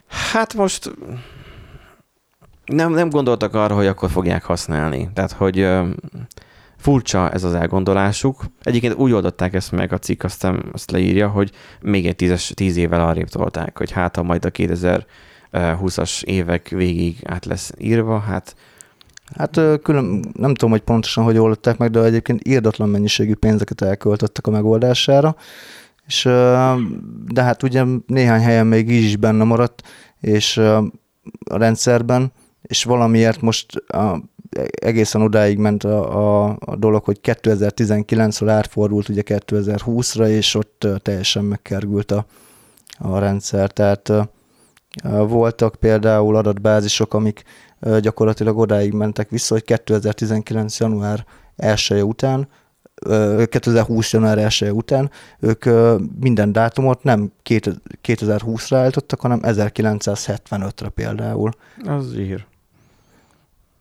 [0.07, 0.91] Hát most
[2.65, 5.09] nem, nem gondoltak arra, hogy akkor fogják használni.
[5.13, 5.67] Tehát, hogy
[6.77, 8.45] furcsa ez az elgondolásuk.
[8.61, 12.77] Egyébként úgy oldották ezt meg a cikk, aztán azt leírja, hogy még egy tízes, tíz
[12.77, 18.55] évvel arrébb tolták, hogy hát ha majd a 2020-as évek végig át lesz írva, hát
[19.35, 24.47] Hát külön, nem tudom, hogy pontosan hogy oldották meg, de egyébként írdatlan mennyiségű pénzeket elköltöttek
[24.47, 25.35] a megoldására,
[26.05, 26.23] és
[27.27, 29.81] de hát ugye néhány helyen még így is benne maradt,
[30.19, 34.21] és a rendszerben, és valamiért most a,
[34.71, 41.43] egészen odáig ment a, a, a dolog, hogy 2019-ről átfordult ugye 2020-ra, és ott teljesen
[41.43, 42.25] megkergült a,
[42.97, 43.71] a rendszer.
[43.71, 44.11] Tehát
[45.27, 47.43] voltak például adatbázisok, amik
[47.99, 50.79] gyakorlatilag odáig mentek vissza, hogy 2019.
[50.79, 52.47] január 1 után,
[53.05, 54.13] ö, 2020.
[54.13, 55.65] január 1 után ők
[56.19, 61.51] minden dátumot nem két- 2020-ra állítottak, hanem 1975-re például.
[61.85, 62.45] az ír.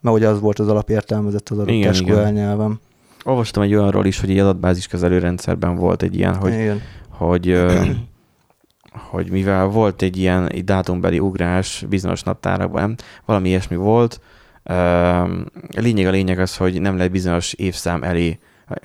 [0.07, 2.81] Mert ugye az volt az alapértelmezett az adott SQL nyelven.
[3.25, 6.81] Olvastam egy olyanról is, hogy egy adatbázis kezelő rendszerben volt egy ilyen, hogy Igen.
[7.09, 7.65] hogy,
[9.11, 14.21] hogy mivel volt egy ilyen egy dátumbeli ugrás bizonyos naptárakban, valami ilyesmi volt,
[14.65, 18.39] a lényeg a lényeg az, hogy nem lehet bizonyos évszám elé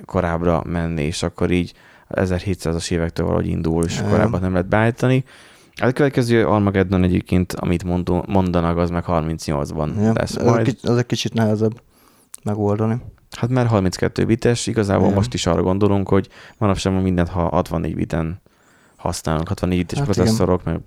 [0.04, 1.72] korábbra menni, és akkor így
[2.10, 5.24] 1700-as évektől valahogy indul, és korábban nem lehet beállítani.
[5.80, 10.12] A következő Armageddon egyébként, amit mondó, mondanak, az meg 38-ban Ja.
[10.12, 11.80] lesz Az, egy, az egy kicsit nehezebb
[12.44, 12.96] megoldani.
[13.36, 15.16] Hát már 32 bites, igazából Igen.
[15.16, 18.40] most is arra gondolunk, hogy manapság mindent ha 64 biten
[18.96, 20.80] használunk, 64 bites Hát hát processzorok, meg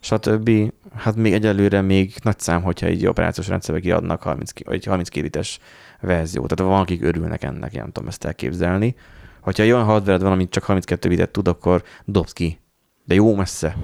[0.00, 0.50] stb.
[0.94, 5.22] Hát még egyelőre még nagy szám, hogyha egy operációs rendszerbe kiadnak 30, ki- vagy 32
[5.22, 5.58] bites
[6.00, 6.54] verziót.
[6.54, 8.94] Tehát van, akik örülnek ennek, én nem tudom ezt elképzelni.
[9.40, 12.60] Hogyha egy olyan hardware van, amit csak 32 bitet tud, akkor dobd ki.
[13.04, 13.76] De jó messze.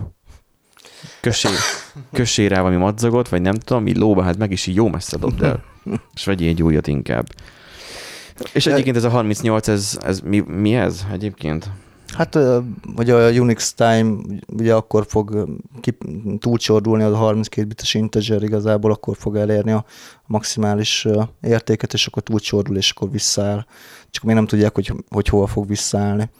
[1.20, 1.48] Kössé,
[2.12, 5.16] kössé rá valami madzagot, vagy nem tudom, mi lóba, hát meg is így jó messze
[5.16, 5.62] dobd el.
[6.14, 7.26] És vegyél egy újat inkább.
[8.52, 11.70] És egyébként ez a 38, ez, ez mi, mi ez egyébként?
[12.12, 12.38] Hát
[12.96, 14.14] ugye a Unix time
[14.46, 15.48] ugye akkor fog
[15.80, 15.96] ki,
[16.38, 19.84] túlcsordulni az a 32 bites integer igazából, akkor fog elérni a
[20.26, 21.06] maximális
[21.40, 23.66] értéket, és akkor túlcsordul, és akkor visszaáll.
[24.12, 26.30] Csak még nem tudják, hogy, hogy hova fog visszaállni.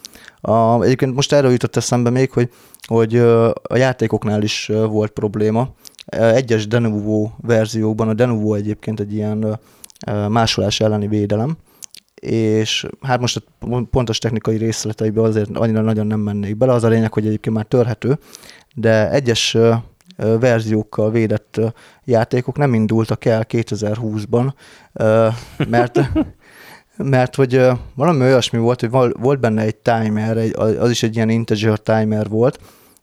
[0.41, 2.51] A, egyébként most erről jutott eszembe még, hogy,
[2.87, 3.17] hogy
[3.63, 5.75] a játékoknál is volt probléma.
[6.07, 9.61] Egyes Denuvo verziókban, a Denuvo egyébként egy ilyen
[10.29, 11.57] másolás elleni védelem,
[12.15, 16.89] és hát most a pontos technikai részleteibe azért annyira nagyon nem mennék bele, az a
[16.89, 18.19] lényeg, hogy egyébként már törhető,
[18.75, 19.57] de egyes
[20.17, 21.61] verziókkal védett
[22.05, 24.53] játékok nem indultak el 2020-ban,
[24.93, 25.29] ö,
[25.69, 26.01] mert
[26.97, 31.03] mert hogy ö, valami olyasmi volt, hogy val- volt benne egy timer, egy, az is
[31.03, 32.59] egy ilyen integer timer volt,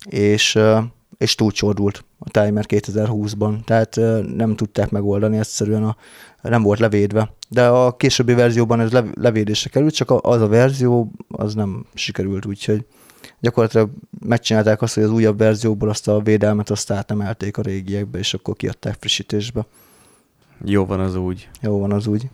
[0.10, 0.80] és, ö,
[1.18, 5.96] és túlcsordult a timer 2020-ban, tehát ö, nem tudták megoldani, egyszerűen a,
[6.42, 7.34] nem volt levédve.
[7.50, 12.46] De a későbbi verzióban ez lev- levédésre került, csak az a verzió az nem sikerült,
[12.46, 12.86] úgyhogy
[13.40, 18.34] gyakorlatilag megcsinálták azt, hogy az újabb verzióból azt a védelmet azt átemelték a régiekbe, és
[18.34, 19.66] akkor kiadták frissítésbe.
[20.66, 21.50] Jó van az úgy.
[21.62, 22.30] Jó van az úgy.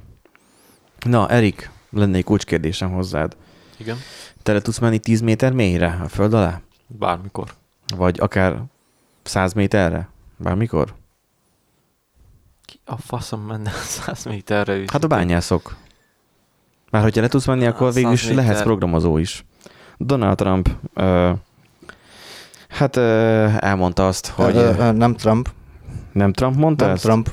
[1.05, 3.35] Na, Erik, lenne egy kulcskérdésem hozzád.
[3.77, 3.97] Igen.
[4.43, 6.61] Te le tudsz menni 10 méter mélyre a föld alá?
[6.87, 7.53] Bármikor.
[7.97, 8.61] Vagy akár
[9.23, 10.09] 100 méterre?
[10.37, 10.93] Bármikor?
[12.65, 14.83] Ki a faszom menne 100 méterre?
[14.91, 15.75] Hát a bányászok.
[16.89, 18.43] Már hogyha le tudsz menni, akkor végül is 100 méter.
[18.45, 19.45] lehetsz programozó is.
[19.97, 21.31] Donald Trump ö,
[22.69, 25.49] hát ö, elmondta azt, hogy Ö, ö, nem Trump,
[26.11, 27.03] nem Trump mondta nem ezt?
[27.03, 27.29] Trump.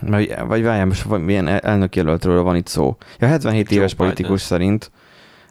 [0.00, 2.96] Vagy, vagy várjál, most milyen elnökjelöltről van itt szó.
[3.18, 4.06] Ja, 77 Joe éves Biden.
[4.06, 4.90] politikus szerint.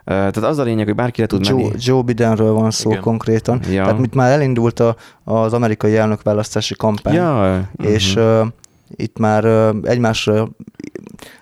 [0.06, 1.72] Tehát az a lényeg, hogy bárki le tud Joe, menni.
[1.78, 3.02] Joe Bidenről van szó Igen.
[3.02, 3.62] konkrétan.
[3.70, 3.84] Ja.
[3.84, 8.26] Tehát mit már elindult a, az amerikai elnökválasztási kampány, Ja, és mhm.
[8.26, 8.48] uh,
[8.96, 10.50] itt már uh, egymásra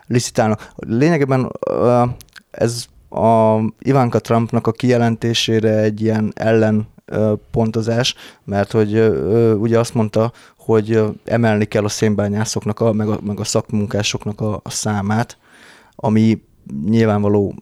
[0.08, 0.72] licitálnak.
[0.76, 2.10] Lényegében uh,
[2.52, 6.88] ez a Ivanka Trumpnak a kijelentésére egy ilyen ellen
[7.52, 9.00] pontozás, mert hogy
[9.58, 14.60] ugye azt mondta, hogy emelni kell a szénbányászoknak, a, meg, a, meg a szakmunkásoknak a,
[14.64, 15.38] a számát,
[15.96, 16.42] ami
[16.86, 17.56] nyilvánvaló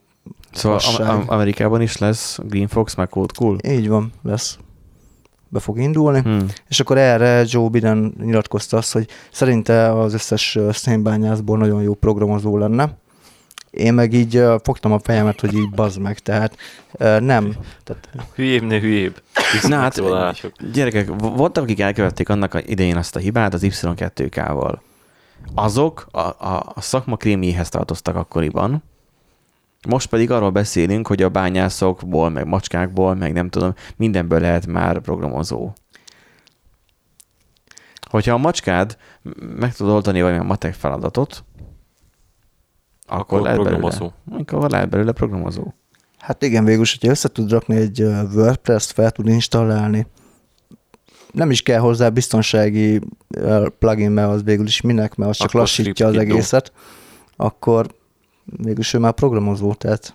[0.52, 0.80] Szóval.
[0.98, 3.58] Am- Am- Amerikában is lesz Green Fox, meg Cold Cool.
[3.68, 4.58] így van, lesz.
[5.48, 6.20] Be fog indulni.
[6.20, 6.46] Hmm.
[6.68, 12.58] És akkor erre Joe Biden nyilatkozta azt, hogy szerinte az összes szénbányászból nagyon jó programozó
[12.58, 12.98] lenne.
[13.72, 16.58] Én meg így ö, fogtam a fejemet, hogy így bazd meg, tehát
[16.92, 17.56] ö, nem.
[17.84, 19.22] Tehát, Hülyébbnél hülyébb.
[19.68, 20.02] Na hát,
[20.74, 24.78] gyerekek, vo- voltak, akik elkövették annak a idején azt a hibát az Y2K-val.
[25.56, 28.84] Azok a, a, a szakma krémjéhez tartoztak akkoriban,
[29.88, 35.00] most pedig arról beszélünk, hogy a bányászokból, meg macskákból, meg nem tudom, mindenből lehet már
[35.00, 35.74] programozó.
[38.10, 38.98] Hogyha a macskád
[39.60, 41.44] meg tud oldani valamilyen matek feladatot,
[43.10, 44.12] akkor, Akkor lehet programozó.
[44.26, 45.74] belőle, akkor lehet belőle programozó.
[46.18, 48.02] hát igen, végül is, hogyha össze tud rakni egy
[48.34, 50.08] WordPress-t, fel tud installálni,
[51.32, 53.00] nem is kell hozzá biztonsági
[53.80, 56.72] plugin, mert az végül is minek, mert az csak Akkor lassítja az egészet,
[57.36, 57.88] akkor
[58.46, 60.14] végül is ő már programozó, tehát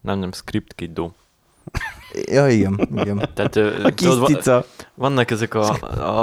[0.00, 1.10] Nem, nem, script kiddo.
[2.26, 3.28] ja, igen, igen.
[3.34, 5.76] Tehát A kis tudod, vannak ezek a,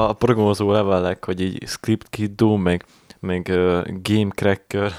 [0.08, 2.86] a programozó levelek, hogy így script kiddo, meg,
[3.19, 4.91] meg uh, game cracker,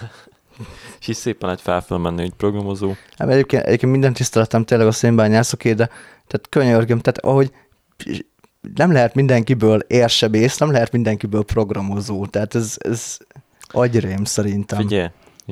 [1.01, 2.93] és így szépen lehet felfelmenni, hogy programozó.
[3.17, 5.87] Hát egyébként, egyébként minden tiszteletem tényleg a szénbányászoké, de
[6.27, 7.53] tehát könyörgöm, tehát ahogy
[8.75, 13.17] nem lehet mindenkiből érsebész, nem lehet mindenkiből programozó, tehát ez, ez
[13.67, 14.79] agyrém szerintem.
[14.79, 15.09] Figyelj,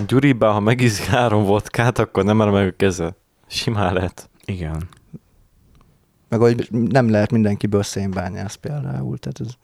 [0.07, 3.16] Gyuriba, ha megízik három vodkát, akkor nem emel meg a keze.
[3.46, 4.31] Simán lehet.
[4.44, 4.88] Igen.
[6.29, 9.57] Meg hogy nem lehet mindenkiből szénbányász például, tehát ez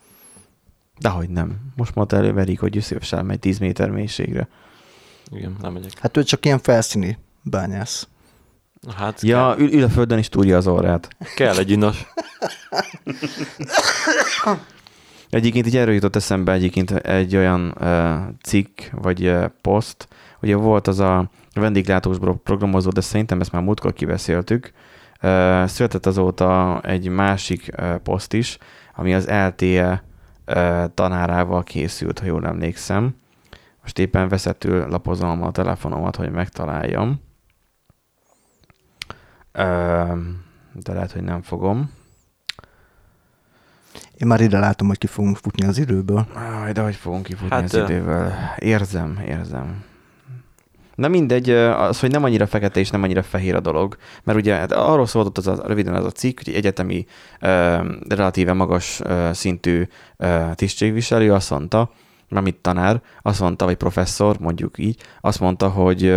[0.99, 1.57] Dehogy nem.
[1.77, 4.49] Most mondta előverik, hogy szívesen megy 10 méter mélységre.
[5.31, 5.99] Igen, nem megyek.
[5.99, 8.09] hát ő csak ilyen felszíni bányász.
[8.97, 11.09] Hát Ja, kell, ül, ül a földön és túrja az orrát.
[11.37, 12.07] kell egy inas.
[15.31, 20.09] Egyébként így erről jutott eszembe egyébként egy olyan uh, cikk, vagy uh, poszt,
[20.43, 24.73] ugye volt az a vendéglátós programozó, de szerintem ezt már múltkor kibeszéltük.
[25.23, 28.59] Uh, született azóta egy másik uh, poszt is,
[28.95, 30.03] ami az LTE
[30.47, 33.15] uh, tanárával készült, ha jól emlékszem.
[33.87, 37.21] Most éppen veszettül lapozom a telefonomat, hogy megtaláljam.
[40.73, 41.91] De lehet, hogy nem fogom.
[44.19, 46.27] Én már ide látom, hogy ki fogunk futni az időből.
[46.35, 48.55] Aj, de hogy fogunk kifutni Hát, az idővel.
[48.59, 49.85] Érzem, érzem.
[50.95, 54.55] Na mindegy, az, hogy nem annyira fekete és nem annyira fehér a dolog, mert ugye
[54.55, 57.07] hát arról szólt ott az a, röviden az a cikk, hogy egy egyetemi
[57.41, 61.91] ö, relatíve magas ö, szintű ö, tisztségviselő azt mondta,
[62.29, 66.09] mármint tanár, azt mondta, vagy professzor, mondjuk így, azt mondta, hogy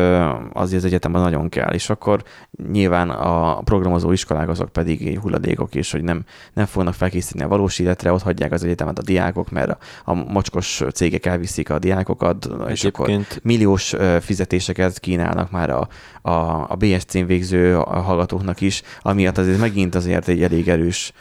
[0.54, 2.24] az az egyetemben nagyon kell, és akkor
[2.72, 7.80] nyilván a programozó iskolák azok pedig hulladékok, és hogy nem, nem fognak felkészíteni a valós
[7.80, 12.50] életre, ott hagyják az egyetemet a diákok, mert a, a mocskos cégek elviszik a diákokat,
[12.67, 15.88] és akkor Egyébként milliós fizetéseket kínálnak már a,
[16.22, 16.32] a,
[16.72, 21.13] a BSC-n végző hallgatóknak is, amiatt azért megint azért egy elég erős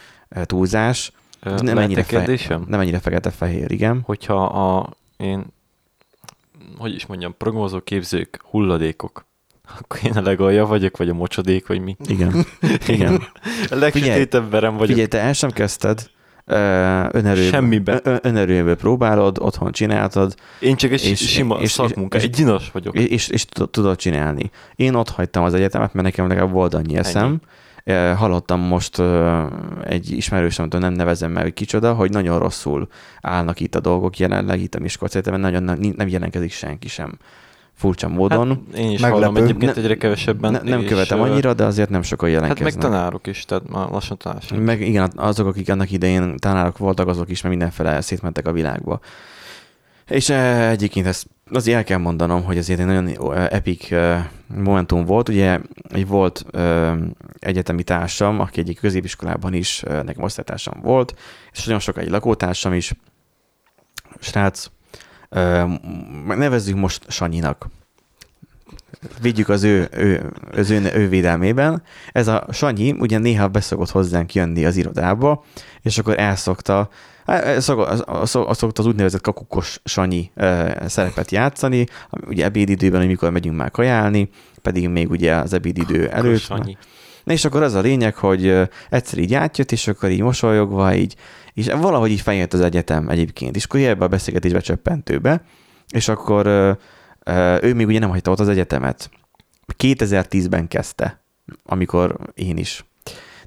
[0.44, 1.12] túlzás.
[1.42, 2.64] Ö, Nem ennyire, kérdésem?
[2.68, 4.00] nem ennyire fekete-fehér, igen.
[4.04, 5.44] Hogyha a én,
[6.78, 9.26] hogy is mondjam, programozó képzők hulladékok,
[9.78, 11.96] Akkor én a legalja vagyok, vagy a mocsodék, vagy mi.
[12.06, 12.44] Igen.
[12.86, 13.22] Igen.
[13.70, 14.86] A legsötétebb verem vagyok.
[14.88, 16.10] Figyelj, te el sem kezdted,
[17.10, 18.00] önerőből, Semmibe.
[18.22, 22.94] önerőből próbálod, otthon csináltad, Én csak egy és- sima és- és- egy gyinos vagyok.
[22.98, 24.50] és, és, és tud- tudod csinálni.
[24.74, 27.40] Én ott hagytam az egyetemet, mert nekem legalább volt annyi eszem.
[27.42, 27.46] Ö,
[28.16, 29.02] Hallottam most
[29.84, 32.88] egy ismerősömtől, nem nevezem meg, hogy kicsoda, hogy nagyon rosszul
[33.20, 37.12] állnak itt a dolgok jelenleg, itt a Miskolc Egyetemen, nagyon nem, nem jelentkezik senki sem
[37.74, 38.48] furcsa módon.
[38.48, 39.24] Hát én is Meglepő.
[39.24, 40.52] hallom egyébként Ne- egyre kevesebben.
[40.52, 42.82] ne, nem és, követem annyira, de azért nem sokan Hát jelentkeznek.
[42.82, 44.58] meg tanárok is, tehát már lassan tanár sem.
[44.58, 49.00] Meg igen, azok, akik annak idején tanárok voltak, azok is, mert mindenfele szétmentek a világba.
[50.08, 53.88] És egyébként ezt azért el kell mondanom, hogy azért egy nagyon epic
[54.46, 55.28] momentum volt.
[55.28, 56.44] Ugye egy volt
[57.38, 61.14] egyetemi társam, aki egyik középiskolában is nekem osztálytársam volt,
[61.52, 62.92] és nagyon sokáig lakótársam is.
[64.20, 64.66] Srác,
[66.26, 67.68] nevezzük most Sanyinak.
[69.20, 71.82] Vigyük az ő, ő, az ő, ő védelmében.
[72.12, 75.44] Ez a Sanyi ugye néha beszokott hozzánk jönni az irodába,
[75.82, 76.88] és akkor elszokta,
[77.28, 80.30] eh, szok- az- úgynevezett kakukos Sanyi
[80.86, 81.86] szerepet játszani,
[82.26, 84.28] ugye ebédidőben, hogy mikor megyünk már kajálni,
[84.62, 86.40] pedig még ugye az ebédidő előtt.
[86.40, 86.76] Sanyi.
[87.24, 91.14] Na és akkor az a lényeg, hogy egyszer így átjött, és akkor így mosolyogva, így,
[91.54, 95.42] és valahogy így feljött az egyetem egyébként, és akkor ebbe a beszélgetésbe csöppentőbe,
[95.90, 96.46] és akkor
[97.60, 99.10] ő még ugye nem hagyta ott az egyetemet.
[99.78, 101.20] 2010-ben kezdte,
[101.64, 102.84] amikor én is.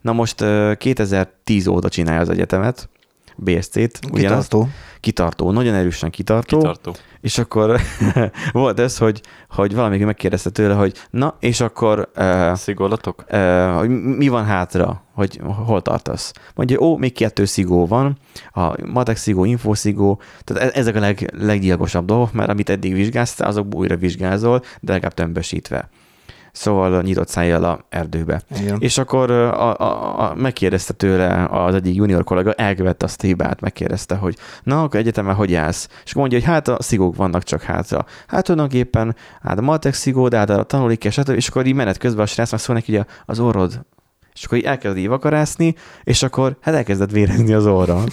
[0.02, 2.89] Na most ö, 2010 óta csinálja az egyetemet,
[3.36, 4.67] BSC-t, Kitartó.
[5.00, 6.96] kitartó, nagyon erősen kitartó, Kitartó.
[7.22, 7.80] és akkor
[8.52, 13.26] volt ez, hogy, hogy valamelyik megkérdezte tőle, hogy na, és akkor uh, Szigorlatok?
[13.32, 16.34] uh, hogy mi van hátra, hogy hol tartasz.
[16.56, 18.17] Mondja, ó, még kettő szigó van,
[18.52, 23.48] a matek szigó, infószigó, tehát e- ezek a leg, leggyilkosabb dolgok, mert amit eddig vizsgáztál,
[23.48, 25.89] azok újra vizsgázol, de legalább tömbösítve.
[26.51, 28.41] Szóval nyitott szájjal a erdőbe.
[28.59, 28.77] Igen.
[28.79, 33.61] És akkor a, a, a, megkérdezte tőle az egyik junior kollega, elkövette azt a hibát,
[33.61, 35.87] megkérdezte, hogy na, akkor egyetemen hogy állsz?
[36.05, 38.05] És mondja, hogy hát a szigók vannak csak hátra.
[38.27, 41.29] Hát tulajdonképpen, hát a matek szigó, de hát a tanulik stb.
[41.29, 43.85] És akkor így menet közben a srác már szól neki, hogy az orrod.
[44.33, 48.03] És akkor így elkezded így vakarászni, és akkor hát elkezdett vérezni az orra.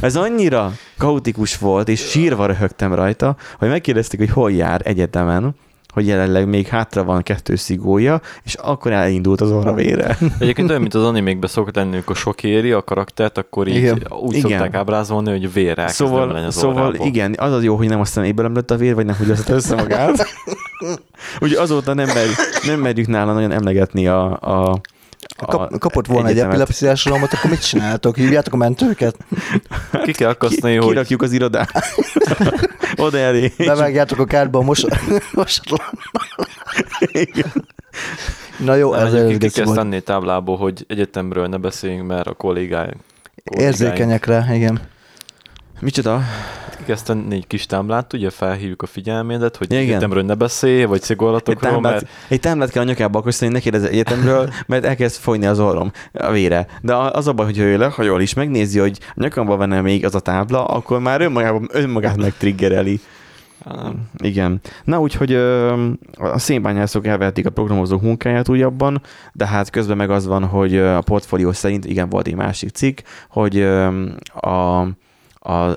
[0.00, 5.54] Ez annyira kaotikus volt, és sírva röhögtem rajta, hogy megkérdezték, hogy hol jár egyetemen,
[5.94, 10.16] hogy jelenleg még hátra van kettő szigója, és akkor elindult az orra vére.
[10.38, 14.02] Egyébként olyan, mint az animékben szokott lenni, amikor sok éri a karaktert, akkor így Igen.
[14.20, 14.50] úgy Igen.
[14.50, 17.06] szokták ábrázolni, hogy vér elkezd Szóval, az szóval orrából.
[17.06, 19.74] igen, az az jó, hogy nem aztán éből ömlött a vér, vagy nem húgyozta össze
[19.74, 20.26] magát.
[21.40, 22.26] Ugye azóta nem, mer,
[22.66, 24.80] nem merjük nála nagyon emlegetni a, a
[25.46, 26.54] Kap, kapott volna egy egyetemet.
[26.54, 28.16] epilepsziás rohamot, akkor mit csináltok?
[28.16, 29.16] Hívjátok a mentőket?
[30.04, 31.70] Ki kell akasztani, Ki, hogy kirakjuk az irodát.
[32.96, 33.52] Oda elé.
[33.58, 34.86] Bevágjátok a kárba a mos-
[35.32, 35.80] mosatlan.
[38.58, 42.32] Na jó, Nem, ez egyébként ki kell tenni táblából, hogy egyetemről ne beszéljünk, mert a
[42.32, 42.96] kollégáink-
[43.44, 44.80] Érzékenyekre, igen.
[45.80, 46.20] Micsoda?
[46.76, 49.82] Ki kell tenni egy kis táblát, ugye felhívjuk a figyelmédet, hogy Igen.
[49.82, 53.58] egyetemről ne beszélj, vagy Egy szigorlatokról, támlát, mert egy támlát kell a nyakába akasztani, ne
[53.58, 56.66] kérdezz egyetemről, mert elkezd folyni az orrom a vére.
[56.80, 60.14] De az a baj, hogy ő lehajol is, megnézi, hogy a nyakamba van még az
[60.14, 63.00] a tábla, akkor már önmagában, önmagát megtriggereli.
[63.64, 64.60] Á, Igen.
[64.84, 65.72] Na úgyhogy ö,
[66.18, 71.00] a szénbányászok elvehetik a programozók munkáját újabban, de hát közben meg az van, hogy a
[71.00, 73.86] portfólió szerint, igen, volt egy másik cikk, hogy ö,
[74.34, 74.86] a,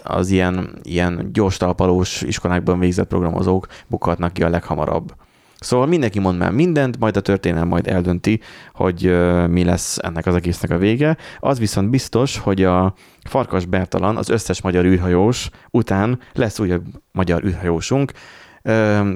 [0.03, 5.13] az ilyen, ilyen gyors talpalós iskolákban végzett programozók bukhatnak ki a leghamarabb.
[5.59, 8.41] Szóval mindenki mond már mindent, majd a történelem majd eldönti,
[8.73, 9.01] hogy
[9.49, 11.17] mi lesz ennek az egésznek a vége.
[11.39, 17.43] Az viszont biztos, hogy a Farkas Bertalan, az összes magyar űrhajós után lesz újabb magyar
[17.43, 18.11] űrhajósunk.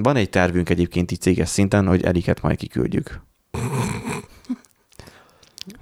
[0.02, 3.20] Van egy tervünk egyébként így céges szinten, hogy Eriket majd kiküldjük.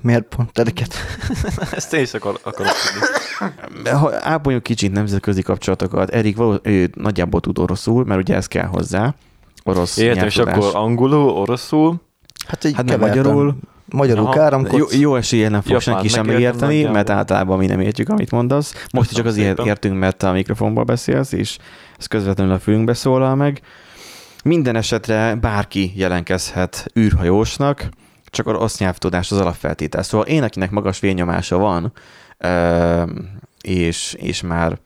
[0.00, 0.94] Miért pont teliket?
[1.72, 2.72] ezt én is akar, akarok.
[3.85, 8.66] Ha ápoljuk kicsit nemzetközi kapcsolatokat, Erik való, ő nagyjából tud oroszul, mert ugye ez kell
[8.66, 9.14] hozzá.
[9.64, 10.68] Orosz Értem, és nyelvtudás.
[10.68, 12.00] akkor angolul, oroszul,
[12.46, 13.57] Hát így Hát nem magyarul.
[13.92, 14.33] Magyarul Aha.
[14.35, 14.92] káromkodsz.
[14.92, 18.87] Jó, jó eséllyel nem fog senki sem megérteni, mert általában mi nem értjük, amit mondasz.
[18.92, 19.67] Most is csak azért szépen.
[19.67, 21.58] értünk, mert te a mikrofonba beszélsz, és
[21.98, 23.60] ez közvetlenül a fülünkbe szólal meg.
[24.44, 27.88] Minden esetre bárki jelenkezhet űrhajósnak,
[28.25, 30.02] csak a rossz nyelvtudás az alapfeltétel.
[30.02, 31.92] Szóval én, akinek magas vérnyomása van,
[33.60, 34.78] és, és már,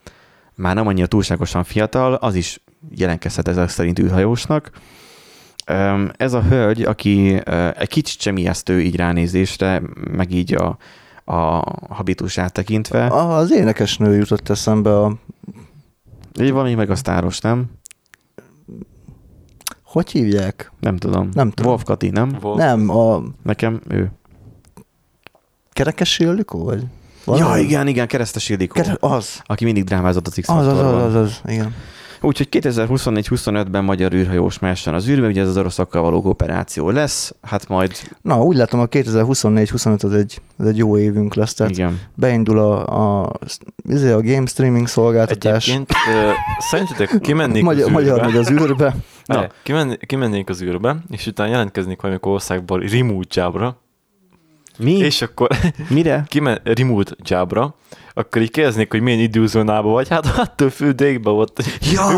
[0.54, 2.60] már nem annyira túlságosan fiatal, az is
[2.94, 4.70] jelenkezhet ezek szerint űrhajósnak.
[6.16, 7.40] Ez a hölgy, aki
[7.78, 10.76] egy kicsit sem ijesztő így ránézésre, meg így a,
[11.24, 11.62] a
[11.94, 13.06] habitusát tekintve.
[13.06, 15.16] Ah, az énekesnő jutott eszembe a...
[16.40, 17.64] Így valami meg a sztáros, nem?
[19.82, 20.72] Hogy hívják?
[20.80, 21.28] Nem tudom.
[21.32, 21.70] Nem tudom.
[21.70, 22.36] Wolf Kati, nem?
[22.40, 22.58] Volt.
[22.58, 24.10] Nem, a Nekem ő.
[25.72, 26.84] kerekes Ildikó, vagy?
[27.26, 27.60] Ja, Valami?
[27.60, 29.40] igen, igen, Keresztes Ildikó, Kere- az.
[29.44, 31.74] aki mindig drámázott az x Az, az, az, az, az, igen.
[32.20, 37.68] Úgyhogy 2024-25-ben magyar űrhajós messen az űrbe, ugye ez az oroszokkal való kooperáció lesz, hát
[37.68, 42.00] majd, Na, úgy látom, a 2024-25 az egy, az egy jó évünk lesz, tehát igen.
[42.14, 42.86] beindul a,
[43.22, 43.32] a,
[43.88, 45.68] izé, a game streaming szolgáltatás.
[45.68, 48.26] Egyébként ö, szerintetek kimennék Magyar, az magyar űrbe?
[48.26, 48.94] megy az űrbe.
[49.24, 49.46] Na.
[49.62, 53.82] Kimenni, kimennénk az űrbe, és utána jelentkeznék valamikor országban remote jobra,
[54.78, 54.92] Mi?
[54.92, 55.48] és akkor
[55.88, 56.24] Mire?
[56.28, 57.74] kimen, remote jobra,
[58.16, 61.62] akkor így kérdeznék, hogy milyen időzónában vagy, hát attól függőkben volt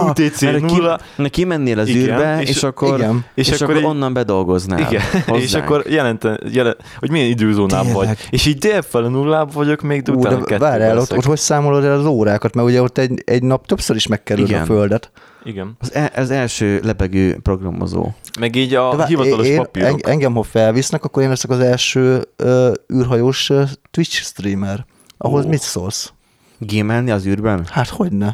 [0.08, 3.24] UTC mert ki, nulla, na, kimennél az Igen, űrbe, és, és- akkor, igen.
[3.34, 5.42] és, és és akkor akkor így- onnan bedolgoznál Igen, hozzánk.
[5.42, 8.08] és akkor jelente, jelen, hogy milyen időzónában vagy.
[8.30, 11.84] És így délfele nullában vagyok, még de utána de kettőben várjál, ott, ott hogy számolod
[11.84, 14.62] el az órákat, mert ugye ott egy, egy nap többször is megkerül Igen.
[14.62, 15.10] a földet.
[15.44, 15.76] Igen.
[15.80, 18.08] Az, e, az első lebegő programozó.
[18.40, 19.88] Meg így a vár- hivatalos én, papírok.
[19.88, 24.86] en- engem, ha felvisznek, akkor én leszek az első ö, űrhajós ö, Twitch streamer.
[25.18, 25.48] Ahhoz Ó.
[25.48, 26.12] mit szólsz?
[26.58, 27.66] Gémelni az űrben?
[27.70, 28.28] Hát hogy ne?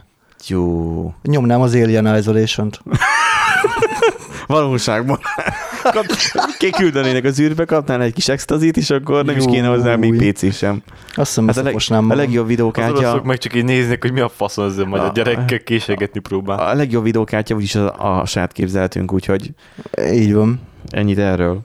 [0.47, 1.15] Jó.
[1.23, 2.81] Nyomnám az Alien Isolation-t.
[4.47, 5.19] Valóságban.
[5.83, 6.05] Kap,
[6.59, 10.31] kiküldenének az űrbe, kapnál egy kis extazit, és akkor nem is kéne hozzá még.
[10.33, 10.83] PC sem.
[11.15, 11.77] Azt hiszem, Hát a, leg,
[12.11, 12.99] a legjobb Az videókártya...
[12.99, 16.21] oroszok meg csak így néznek, hogy mi a faszon ezzel majd a A- gyerekkel késegetni
[16.21, 16.59] próbál.
[16.59, 19.51] A legjobb videókártya úgyis a, a saját képzeletünk, úgyhogy
[20.13, 20.61] Így van.
[20.91, 21.61] ennyit erről.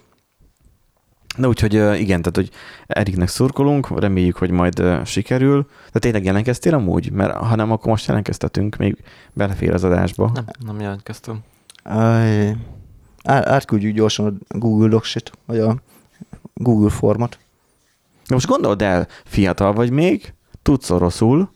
[1.37, 2.49] Na úgyhogy igen, tehát hogy
[2.87, 5.69] Eriknek szurkolunk, reméljük, hogy majd sikerül.
[5.91, 7.11] De tényleg jelentkeztél amúgy?
[7.11, 8.97] Mert ha nem, akkor most jelentkeztetünk, még
[9.33, 10.31] belefér az adásba.
[10.33, 11.39] Nem, nem jelentkeztem.
[11.83, 12.55] Aj.
[13.23, 15.75] Átküldjük gyorsan a Google Docs-it, vagy a
[16.53, 17.39] Google formot.
[18.27, 21.49] De most gondold el, fiatal vagy még, tudsz oroszul,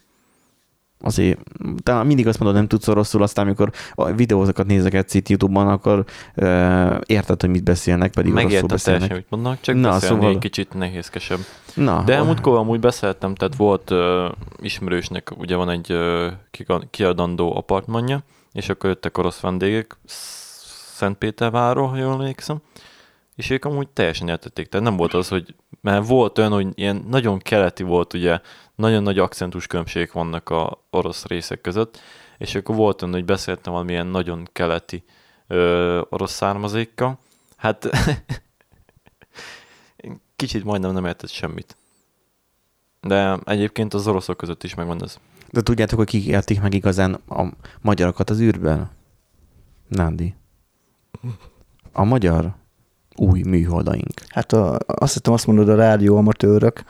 [1.02, 1.40] azért
[1.84, 6.06] talán mindig azt mondod, nem tudsz oroszul, aztán amikor a videózokat nézegetsz itt YouTube-on, akkor
[6.36, 9.02] ö, érted, hogy mit beszélnek, pedig oroszul Megértem beszélnek.
[9.02, 11.40] teljesen, mit mondanak, csak Na, beszélni szóval- egy kicsit nehézkesebb.
[11.74, 14.26] Na, De múltkor amúgy beszéltem, tehát volt uh,
[14.62, 18.20] ismerősnek, ugye van egy uh, kiadandó apartmanja,
[18.54, 19.98] és akkor jöttek orosz vendégek
[20.96, 22.58] Szentpétervárról, ha jól emlékszem,
[23.36, 24.68] és ők amúgy teljesen értették.
[24.70, 28.40] Tehát nem volt az, hogy, mert volt olyan, hogy ilyen nagyon keleti volt, ugye,
[28.82, 32.00] nagyon nagy akcentus különbségek vannak a orosz részek között,
[32.38, 35.04] és akkor volt olyan, hogy beszéltem valamilyen nagyon keleti
[35.48, 37.20] ö, orosz származékkal.
[37.58, 37.90] Hát
[40.36, 41.76] kicsit majdnem nem értett semmit.
[43.02, 45.20] De egyébként az oroszok között is megvan ez.
[45.50, 47.46] de tudjátok, hogy kik értik meg igazán a
[47.82, 48.92] magyarokat az űrben?
[49.88, 50.36] Nándi.
[51.92, 52.56] A magyar
[53.16, 54.14] új műholdaink.
[54.28, 56.84] Hát a, azt hittem azt mondod a rádió amatőrök,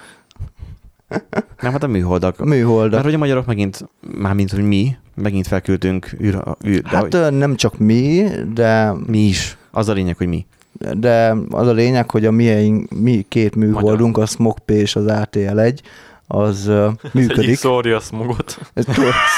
[1.62, 2.40] Nem, hát a műholdak.
[2.40, 2.92] a műholdak.
[2.92, 7.14] Mert hogy a magyarok megint, már mint hogy mi, megint felküldtünk űr, űr de Hát
[7.16, 9.58] hogy nem csak mi, de, mi is.
[9.72, 10.46] Az a lényeg, hogy mi.
[10.98, 15.78] de az a lényeg, hogy a mi, mi két műholdunk, a SMOG-P és az ATL1,
[16.28, 17.56] az egyik működik.
[17.58, 18.60] szórja a smogot.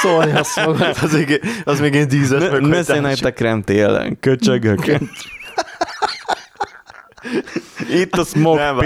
[0.02, 0.76] Szólj a SMOG.
[1.02, 2.84] az, még, az még egy dízes Ne, ne meghajtás.
[2.84, 4.84] szénáltak kremtél, köcsögök.
[7.94, 8.84] Itt a smog Nem, P.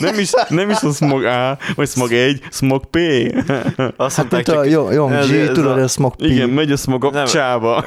[0.00, 2.96] Nem is, nem is a smog A, vagy smog 1, smog P.
[3.96, 6.22] Azt Hát mondták, mint a csak, Yong Ez- G, ez tudod, a- a SMOG P.
[6.22, 7.24] Igen, megy a smog a Nem.
[7.26, 7.84] csába.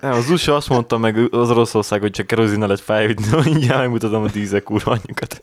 [0.00, 3.78] nem, az USA azt mondta meg az Oroszország, hogy csak kerozina lett felvinni, hogy mindjárt
[3.80, 5.38] megmutatom a dízek kurva anyjukat.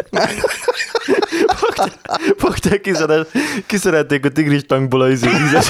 [2.37, 3.29] Fogták- kiszeret,
[3.65, 5.69] kiszerették a tigris tankból a izé dízes.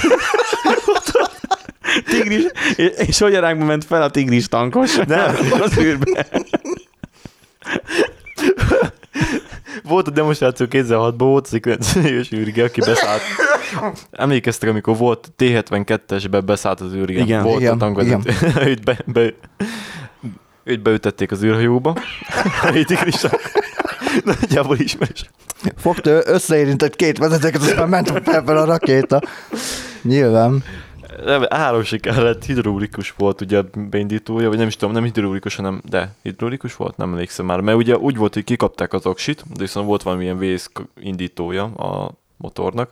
[2.06, 2.44] Tigris,
[2.76, 4.96] és, és hogy arákban ment fel a tigris tankos?
[5.08, 5.36] Nem.
[5.62, 6.28] Az űrbe.
[9.84, 13.22] Volt a demonstráció 2006-ban, volt az egy 90 éves űrge, aki beszállt.
[14.12, 17.20] Emlékeztek, amikor volt T-72-esbe beszállt az űrge.
[17.20, 17.44] Igen.
[17.44, 18.34] volt Igen, a tankvezető.
[18.70, 19.34] őt, be, be,
[20.64, 21.94] őt beütették az űrhajóba.
[22.88, 23.42] Tank.
[24.24, 25.30] Nagyjából ismerős.
[25.78, 29.22] Fogta, összeérintett két vezetőket, aztán ment fel, fel a rakéta.
[30.02, 30.64] Nyilván.
[31.26, 35.56] Nem, Három siker lett, hidraulikus volt ugye a beindítója, vagy nem is tudom, nem hidraulikus,
[35.56, 39.44] hanem de hidraulikus volt, nem emlékszem már, mert ugye úgy volt, hogy kikapták az oksit,
[39.54, 42.90] de viszont volt valamilyen vész indítója a motornak,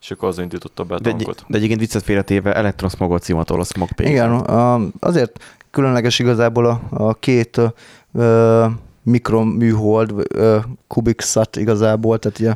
[0.00, 1.44] és akkor az indította be a De, egy, tankot.
[1.48, 3.88] de egyébként viccet félretéve elektroszmogot szimatol a smog.
[3.96, 4.46] Igen,
[5.00, 7.60] azért különleges igazából a, a két
[8.12, 8.66] ö,
[9.02, 12.54] mikroműhold, ö, CubicSat igazából, tehát ugye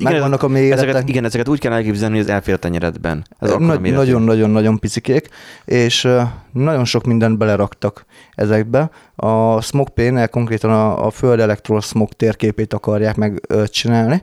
[0.00, 0.88] megvannak a méretek.
[0.88, 3.26] Ezeket, igen, ezeket úgy kell elképzelni, hogy ez elfér a tenyeredben.
[3.58, 5.28] Nagyon-nagyon-nagyon picikék,
[5.64, 6.08] és
[6.52, 8.90] nagyon sok mindent beleraktak ezekbe.
[9.16, 14.22] A smog p konkrétan a, a Föld elektrosmog térképét akarják megcsinálni.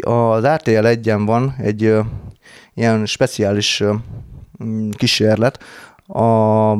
[0.00, 1.94] Az ATL 1 van egy
[2.74, 3.82] ilyen speciális
[4.96, 5.58] kísérlet,
[6.06, 6.72] a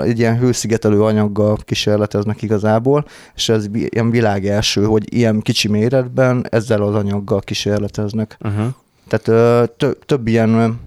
[0.00, 3.04] egy ilyen hőszigetelő anyaggal kísérleteznek igazából,
[3.34, 8.36] és ez ilyen világ első, hogy ilyen kicsi méretben ezzel az anyaggal kísérleteznek.
[8.40, 8.66] Uh-huh.
[9.08, 10.78] Tehát ö, tö- több ilyen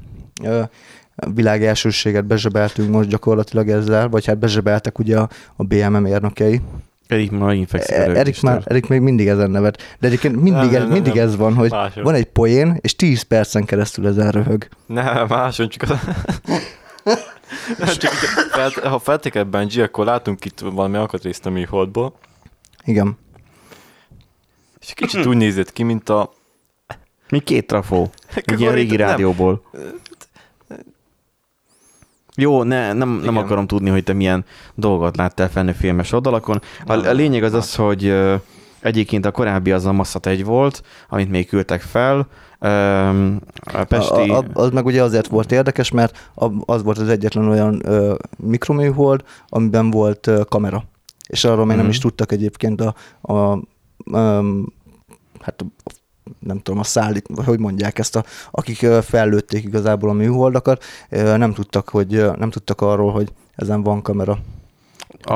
[0.44, 0.62] ö,
[1.34, 6.62] világ elsőséget bezsebeltünk most gyakorlatilag ezzel, vagy hát bezsebeltek ugye a, a BMM érnökei.
[7.08, 7.96] Erik már megint fekszik.
[7.96, 9.96] E- Erik, már, Erik még mindig ezen nevet.
[10.00, 11.28] De egyébként mindig, Nem, ez, nem, mindig nem.
[11.28, 12.04] ez van, hogy Mások.
[12.04, 14.68] van egy poén, és 10 percen keresztül ezen röhög.
[14.86, 15.90] Nem, máson csak az...
[17.98, 22.14] Csak így, felt, ha feltek ebben G, akkor látunk itt valami alkatrészt a műholdból,
[22.86, 23.18] Igen.
[24.80, 26.32] és kicsit úgy nézett ki, mint a...
[27.30, 28.10] Mint két trafó.
[28.46, 29.08] Egy ilyen régi nem.
[29.08, 29.64] rádióból.
[32.36, 33.38] Jó, ne, nem, nem Igen.
[33.38, 34.46] akarom tudni, hogy te milyen
[34.76, 36.62] dolgot láttál fenn filmes oldalakon.
[36.86, 38.14] A, a lényeg az az, hogy
[38.82, 42.28] egyébként a korábbi az a Massat egy volt, amit még küldtek fel.
[43.74, 44.30] A Pesti...
[44.30, 47.82] A, a, az meg ugye azért volt érdekes, mert a- az volt az egyetlen olyan
[47.86, 50.84] ö, mikroműhold, amiben volt ö, kamera.
[51.28, 51.94] És arról még nem Mhm.
[51.94, 52.96] is tudtak egyébként a,
[53.34, 53.60] a
[54.12, 54.74] um,
[55.42, 55.90] hát a-
[56.40, 61.54] nem tudom, a szállít, vagy hogy mondják ezt, a, akik fellőtték igazából a műholdakat, nem
[61.54, 64.38] tudtak, hogy nem tudtak arról, hogy ezen van kamera.
[65.22, 65.34] A,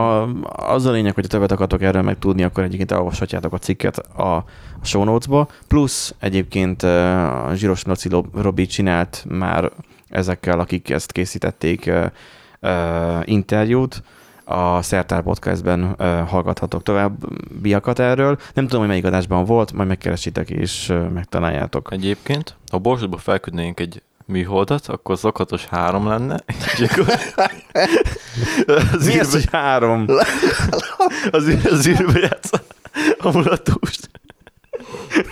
[0.73, 4.35] az a lényeg, hogy ha többet akartok erről megtudni, akkor egyébként elolvashatjátok a cikket a,
[4.35, 4.45] a
[4.83, 5.47] show notes-ba.
[5.67, 9.71] Plusz egyébként a Zsíros Laci Robi csinált már
[10.09, 11.91] ezekkel, akik ezt készítették
[13.23, 14.03] interjút.
[14.47, 15.95] A Szertár Podcastben
[16.27, 18.37] hallgathatok továbbiakat erről.
[18.53, 21.91] Nem tudom, hogy melyik adásban volt, majd megkeresitek és megtaláljátok.
[21.91, 27.05] Egyébként, ha Borsodba felküldnénk egy műholdat, akkor zakatos három lenne, és akkor
[28.93, 30.05] az Mi űrbe, hogy három?
[31.31, 32.49] az, űr, az űrbe játsz
[33.17, 34.09] a mulatúst.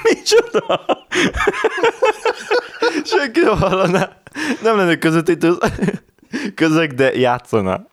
[0.04, 0.86] Micsoda?
[3.04, 4.18] Senki nem hallaná.
[4.62, 5.54] Nem lenne közvetítő
[6.56, 7.86] közeg, de játszana.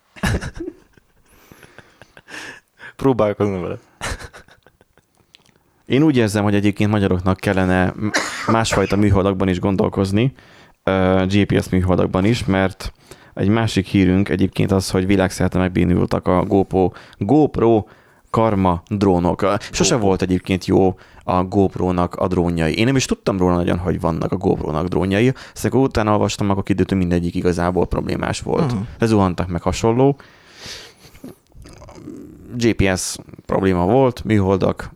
[2.97, 3.79] Próbálkozna vele.
[5.87, 7.95] Én úgy érzem, hogy egyébként magyaroknak kellene
[8.47, 10.33] másfajta műholdakban is gondolkozni,
[11.27, 12.93] GPS műholdakban is, mert
[13.35, 17.85] egy másik hírünk egyébként az, hogy világszerte megbénultak a GoPro, GoPro
[18.31, 19.47] Karma drónok.
[19.71, 20.07] Sose GoPro.
[20.07, 22.79] volt egyébként jó a GoPro-nak a drónjai.
[22.79, 25.33] Én nem is tudtam róla nagyon, hogy vannak a GoPro-nak drónjai.
[25.55, 28.73] Ezt akkor utána olvastam, akkor kiderült, mindegyik igazából problémás volt.
[28.73, 28.83] Mhm.
[28.99, 30.17] Lezuhantak meg hasonló.
[32.57, 33.17] GPS
[33.47, 34.91] probléma volt, műholdak.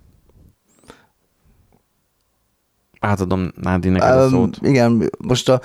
[3.04, 4.58] Átadom Nádi neked a szót.
[4.62, 5.60] igen, most a,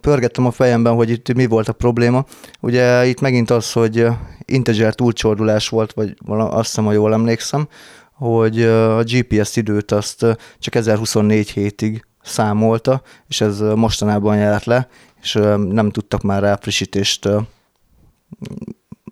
[0.00, 2.24] pörgettem a fejemben, hogy itt mi volt a probléma.
[2.60, 4.06] Ugye itt megint az, hogy
[4.44, 7.68] integer túlcsordulás volt, vagy azt hiszem, ha jól emlékszem,
[8.12, 10.26] hogy a GPS időt azt
[10.58, 14.88] csak 1024 hétig számolta, és ez mostanában járt le,
[15.22, 17.28] és nem tudtak már rá frissítést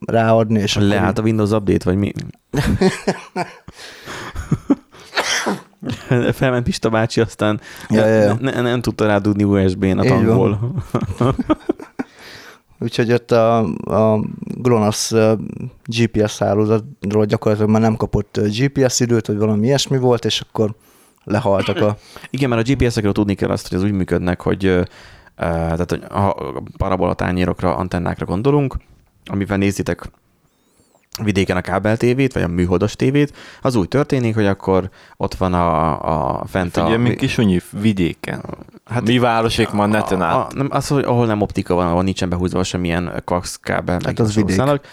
[0.07, 0.61] ráadni.
[0.61, 2.13] És akkor Leállt a Windows Update, vagy mi?
[6.33, 8.37] Felment Pista bácsi, aztán Ja, ja, ja.
[8.41, 10.59] Ne, nem tudta rádudni USB-n a tankból.
[12.81, 15.13] Úgyhogy ott a, a GLONASS
[15.85, 20.75] GPS hálózatról gyakorlatilag már nem kapott GPS időt, vagy valami ilyesmi volt, és akkor
[21.25, 21.97] lehaltak a...
[22.31, 24.89] Igen, mert a GPS-ekről tudni kell azt, hogy az úgy működnek, hogy
[25.37, 28.77] tehát, hogy ha a parabola tányérokra, antennákra gondolunk,
[29.25, 30.11] amivel nézitek
[31.23, 35.55] vidéken a kábel tévét, vagy a műholdas tévét, az úgy történik, hogy akkor ott van
[35.55, 36.85] a, a fent a...
[36.85, 38.45] Figyelj, mi kisonyi vidéken.
[38.85, 40.35] Hát mi városék van neten át.
[40.35, 44.21] a, nem, az, hogy ahol nem optika van, ahol nincsen behúzva semmilyen coax kábel, meg
[44.21, 44.57] az vidék.
[44.57, 44.85] szálak.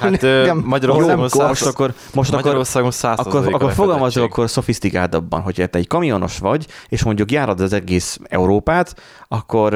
[0.00, 4.24] Hát ö, Igen, Magyarországon jó, száz- Most akkor, most akkor Magyarországon 100 akkor, akkor fogalmazok
[4.24, 8.94] akkor szofisztikáltabban, hogyha te egy kamionos vagy, és mondjuk járod az egész Európát,
[9.28, 9.74] akkor,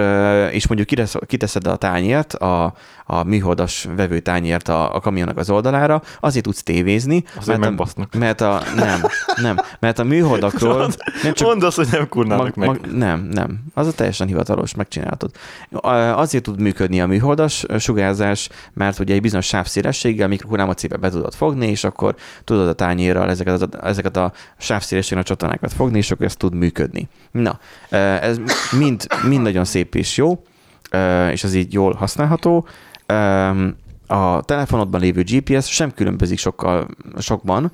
[0.53, 2.75] és mondjuk kitesz- kiteszed a tányért, a,
[3.07, 7.65] a műholdas vevő tányért a, a kamionnak az oldalára, azért tudsz tévézni, Azért mert, a,
[7.65, 8.15] megbasznak.
[8.15, 9.01] mert a, nem,
[9.43, 10.89] nem, mert a műholdakról
[11.23, 12.69] nem csak Mondd azt, hogy nem kurnának Mag, meg.
[12.69, 13.63] mag, nem, nem.
[13.75, 15.31] Az a teljesen hivatalos, megcsináltad.
[16.15, 21.35] Azért tud működni a műholdas sugárzás, mert ugye egy bizonyos sávszélességgel mikrohullámot szépen be tudod
[21.35, 22.15] fogni, és akkor
[22.45, 26.55] tudod a tányérral ezeket, a, ezeket a sávszélességen a csatornákat fogni, és akkor ez tud
[26.55, 27.09] működni.
[27.31, 27.59] Na,
[28.21, 28.39] ez
[28.79, 30.43] mind, mind nagyon szép és jó,
[31.31, 32.67] és az így jól használható.
[34.07, 37.73] A telefonodban lévő GPS sem különbözik sokkal, sokban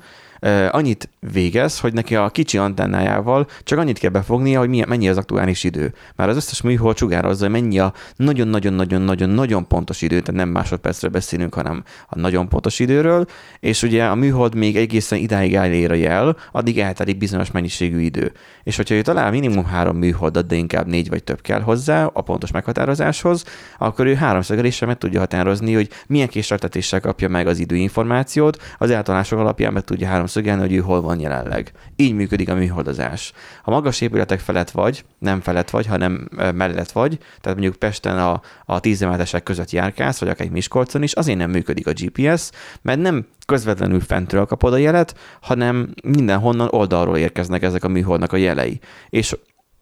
[0.71, 5.63] annyit végez, hogy neki a kicsi antennájával csak annyit kell befognia, hogy mennyi az aktuális
[5.63, 5.93] idő.
[6.15, 11.53] Már az összes műhold sugározza, hogy mennyi a nagyon-nagyon-nagyon-nagyon-nagyon pontos idő, tehát nem másodpercről beszélünk,
[11.53, 13.25] hanem a nagyon pontos időről,
[13.59, 18.31] és ugye a műhold még egészen idáig elér a jel, addig eltelik bizonyos mennyiségű idő.
[18.63, 22.21] És hogyha ő talál minimum három műholdat, de inkább négy vagy több kell hozzá a
[22.21, 23.43] pontos meghatározáshoz,
[23.77, 29.39] akkor ő háromszögeléssel meg tudja határozni, hogy milyen késleltetéssel kapja meg az időinformációt, az eltalálások
[29.39, 31.71] alapján meg tudja háromszögelni, hogy ő hol van jelenleg.
[31.95, 33.33] Így működik a műholdozás.
[33.63, 38.41] Ha magas épületek felett vagy, nem felett vagy, hanem mellett vagy, tehát mondjuk Pesten a,
[38.65, 42.49] a tíz emeletesek között járkálsz, vagy akár egy Miskolcon is, azért nem működik a GPS,
[42.81, 48.37] mert nem közvetlenül fentről kapod a jelet, hanem mindenhonnan oldalról érkeznek ezek a műholdnak a
[48.37, 48.79] jelei.
[49.09, 49.35] És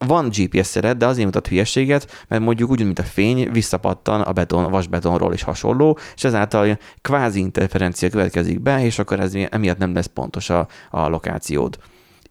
[0.08, 4.32] van GPS szeret, de azért mutat hülyeséget, mert mondjuk úgy, mint a fény visszapattan a
[4.32, 9.78] beton, a vasbetonról is hasonló, és ezáltal kvázi interferencia következik be, és akkor ez emiatt
[9.78, 11.78] nem lesz pontos a, a lokációd.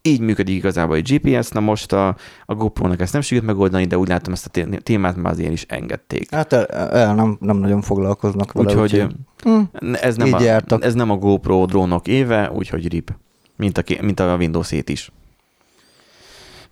[0.01, 2.15] Így működik igazából egy GPS, na most a,
[2.45, 5.65] a GoPro-nak ezt nem sikerült megoldani, de úgy látom ezt a témát már azért is
[5.67, 6.31] engedték.
[6.31, 8.81] Hát el, el nem, nem nagyon foglalkoznak vele.
[8.81, 9.05] Úgyhogy
[9.43, 9.63] úgy,
[10.01, 10.39] ez, nem a,
[10.79, 13.13] ez nem a GoPro drónok éve, úgyhogy rip,
[13.55, 15.11] mint a, mint a Windows 7 is.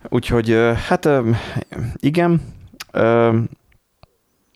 [0.08, 0.56] Úgyhogy
[0.88, 1.08] hát
[1.96, 2.40] igen,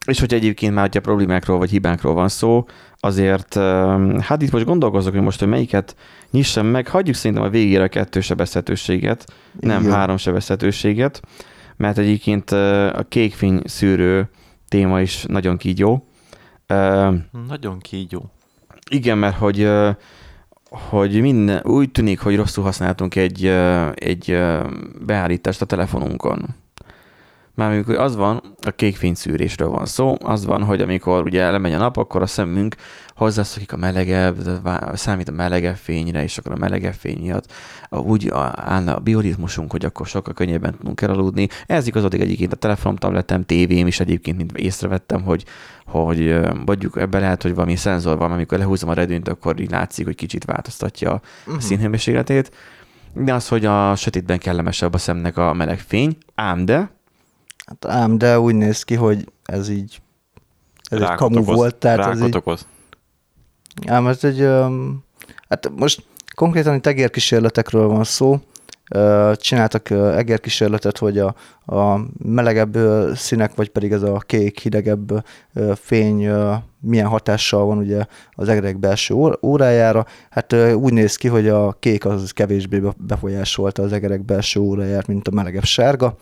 [0.07, 2.67] és hogy egyébként már, hogyha problémákról vagy hibákról van szó,
[2.97, 3.55] azért
[4.21, 5.97] hát itt most gondolkozok, hogy most, hogy melyiket
[6.31, 9.93] nyissam meg, hagyjuk szerintem a végére a kettősebezhetőséget, nem Igen.
[9.93, 11.21] háromsebezhetőséget,
[11.77, 14.31] mert egyébként a kékfény szűrő
[14.69, 16.09] téma is nagyon kígyó.
[17.49, 18.33] Nagyon kígyó.
[18.91, 19.71] Igen, mert hogy
[20.73, 23.47] hogy minden, úgy tűnik, hogy rosszul használtunk egy,
[23.95, 24.39] egy
[25.07, 26.62] beállítást a telefonunkon.
[27.55, 31.73] Már amikor az van, a kék fényszűrésről van szó, az van, hogy amikor ugye lemegy
[31.73, 32.75] a nap, akkor a szemünk
[33.15, 34.37] hozzászokik a melegebb,
[34.95, 37.53] számít a melegebb fényre, és akkor a melegebb fény miatt
[37.91, 41.49] úgy állna a bioritmusunk, hogy akkor sokkal könnyebben tudunk elaludni.
[41.67, 45.45] Ez igazodik egyébként a telefonom, tabletem, tévém is egyébként, mint észrevettem, hogy,
[45.87, 50.05] hogy mondjuk ebben lehet, hogy valami szenzor van, amikor lehúzom a redőnyt, akkor így látszik,
[50.05, 51.63] hogy kicsit változtatja a uh-huh.
[51.63, 52.51] színhőmérsékletét.
[53.15, 57.01] De az, hogy a sötétben kellemesebb a szemnek a meleg fény, ám de
[57.67, 60.01] Hát ám, de úgy néz ki, hogy ez így
[60.91, 61.75] ez rákot egy kamu okoz, volt.
[61.75, 62.67] Tehát rákot ez így, okoz.
[63.87, 65.05] Ám ez egy, um,
[65.49, 66.05] hát most
[66.35, 68.41] konkrétan itt egérkísérletekről van szó.
[69.35, 71.35] Csináltak egérkísérletet, hogy a,
[71.67, 72.77] a melegebb
[73.15, 75.25] színek, vagy pedig ez a kék, hidegebb
[75.75, 76.31] fény
[76.81, 80.07] milyen hatással van ugye az egerek belső órájára.
[80.31, 85.29] Hát úgy néz ki, hogy a kék az kevésbé befolyásolta az egerek belső óráját, mint
[85.29, 86.17] a melegebb sárga.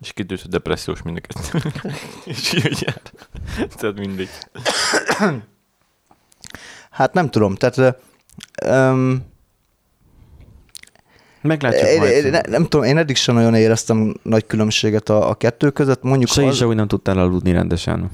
[0.00, 1.52] És kiderült, hogy depressziós mindeket.
[2.24, 2.94] és így.
[3.76, 4.28] Tehát mindig.
[6.90, 8.00] hát nem tudom, tehát
[8.66, 9.34] um,
[11.46, 12.24] Meglátjuk én, majd.
[12.24, 16.02] Én, ne, nem tudom, én eddig sem nagyon éreztem nagy különbséget a, a kettő között.
[16.02, 16.54] Mondjuk Se az...
[16.54, 18.10] is, hogy nem tudtál aludni rendesen.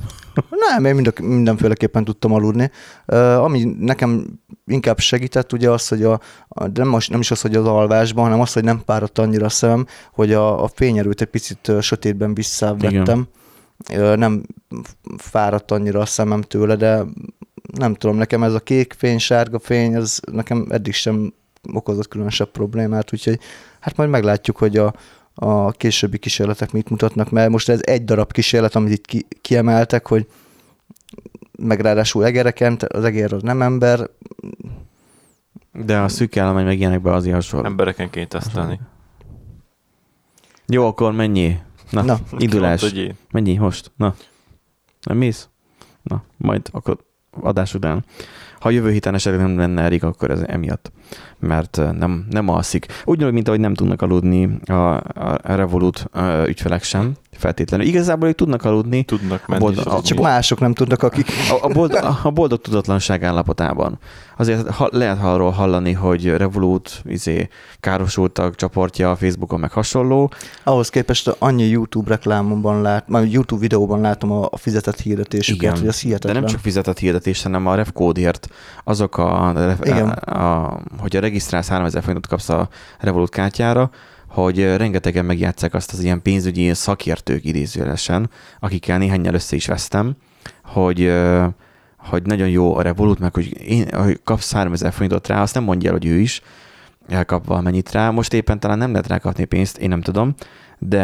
[0.50, 2.70] Nem, én mind, mindenféleképpen tudtam aludni.
[3.06, 4.26] Uh, ami nekem
[4.66, 8.24] inkább segített, ugye az, hogy a, a nem, most, nem is az, hogy az alvásban,
[8.24, 12.34] hanem az, hogy nem páradt annyira a szemem, hogy a, a fényerőt egy picit sötétben
[12.34, 13.26] visszavettem.
[13.92, 14.42] Uh, nem
[15.16, 17.04] fáradt annyira a szemem tőle, de
[17.78, 21.32] nem tudom, nekem ez a kék fény, sárga fény, ez nekem eddig sem
[21.72, 23.38] okozott különösebb problémát, úgyhogy
[23.80, 24.94] hát majd meglátjuk, hogy a,
[25.34, 30.06] a későbbi kísérletek mit mutatnak, mert most ez egy darab kísérlet, amit itt ki, kiemeltek,
[30.08, 30.26] hogy
[31.58, 34.10] meg ráadásul egereken, az egér az nem ember.
[35.72, 37.66] De a szűk állomány meg ilyenekben azért hasonló.
[37.66, 38.80] Embereken kéne tesztelni.
[40.66, 41.58] Jó, akkor mennyi?
[41.90, 42.94] Na, Na indulás.
[43.30, 43.90] Mennyi most?
[43.96, 44.14] Na,
[45.02, 45.48] nem mész?
[46.02, 46.98] Na, majd akkor
[47.40, 48.04] adás után.
[48.62, 50.92] Ha jövő héten esetleg nem lenne Erik, akkor ez emiatt,
[51.38, 52.86] mert nem, nem alszik.
[53.04, 56.10] Ugyanúgy, mint ahogy nem tudnak aludni a, a Revolut
[56.46, 57.86] ügyfelek sem, feltétlenül.
[57.86, 59.02] Igazából ők tudnak aludni.
[59.02, 59.60] Tudnak menni.
[59.60, 61.26] Bold, a, csak mások nem tudnak, akik...
[61.50, 63.98] A, a, boldog, a boldog tudatlanság állapotában.
[64.36, 67.48] Azért ha, lehet arról hallani, hogy Revolut, izé,
[67.80, 70.30] károsultak csoportja a Facebookon, meg hasonló.
[70.64, 75.78] Ahhoz képest annyi YouTube reklámban lát, majd YouTube videóban látom a, a fizetett hirdetésüket, Igen,
[75.78, 76.34] hogy az hihetetlen.
[76.34, 78.48] De nem csak fizetett hirdetés, hanem a refkódért
[78.84, 79.76] azok a, a,
[80.24, 82.68] a, a hogy a regisztrálsz 3000 forintot kapsz a
[82.98, 83.90] Revolut kártyára,
[84.32, 88.30] hogy rengetegen megjátszák azt az ilyen pénzügyi szakértők idézőjelesen,
[88.60, 90.16] akikkel néhányal össze is vesztem,
[90.64, 91.12] hogy
[91.96, 95.62] hogy nagyon jó a Revolut, meg hogy, én, hogy kapsz 3000 forintot rá, azt nem
[95.62, 96.42] mondja el, hogy ő is
[97.08, 98.10] elkap valamennyit rá.
[98.10, 100.34] Most éppen talán nem lehet rákapni pénzt, én nem tudom,
[100.78, 101.02] de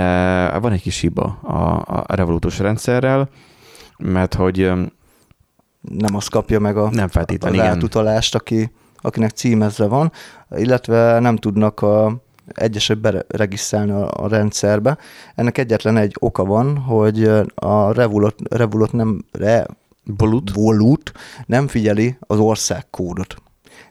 [0.58, 3.28] van egy kis hiba a, a Revolutus rendszerrel,
[3.98, 4.72] mert hogy
[5.80, 8.70] nem azt kapja meg a, nem feltétlenül, a átutalást, aki
[9.00, 10.12] akinek címezve van,
[10.50, 12.22] illetve nem tudnak a
[12.54, 14.98] egyesek beregisztrálni a, a rendszerbe.
[15.34, 17.24] Ennek egyetlen egy oka van, hogy
[17.54, 19.66] a Revolut, Revolut nem, Re,
[20.04, 20.50] Bolut?
[20.54, 21.12] Volut
[21.46, 23.34] nem figyeli az országkódot.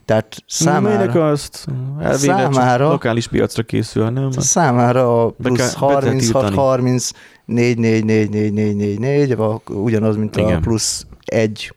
[0.04, 1.66] Tehát számára, Számára, azt
[2.12, 4.30] Számára- lokális piacra készül, nem?
[4.30, 6.56] számára a plusz kell- be kell 36, tiltani.
[6.56, 7.10] 30,
[7.44, 10.60] 4, 4, 4, 4, 4, 4, 4, vagy ugyanaz, mint a Igen.
[10.60, 11.72] plusz 1,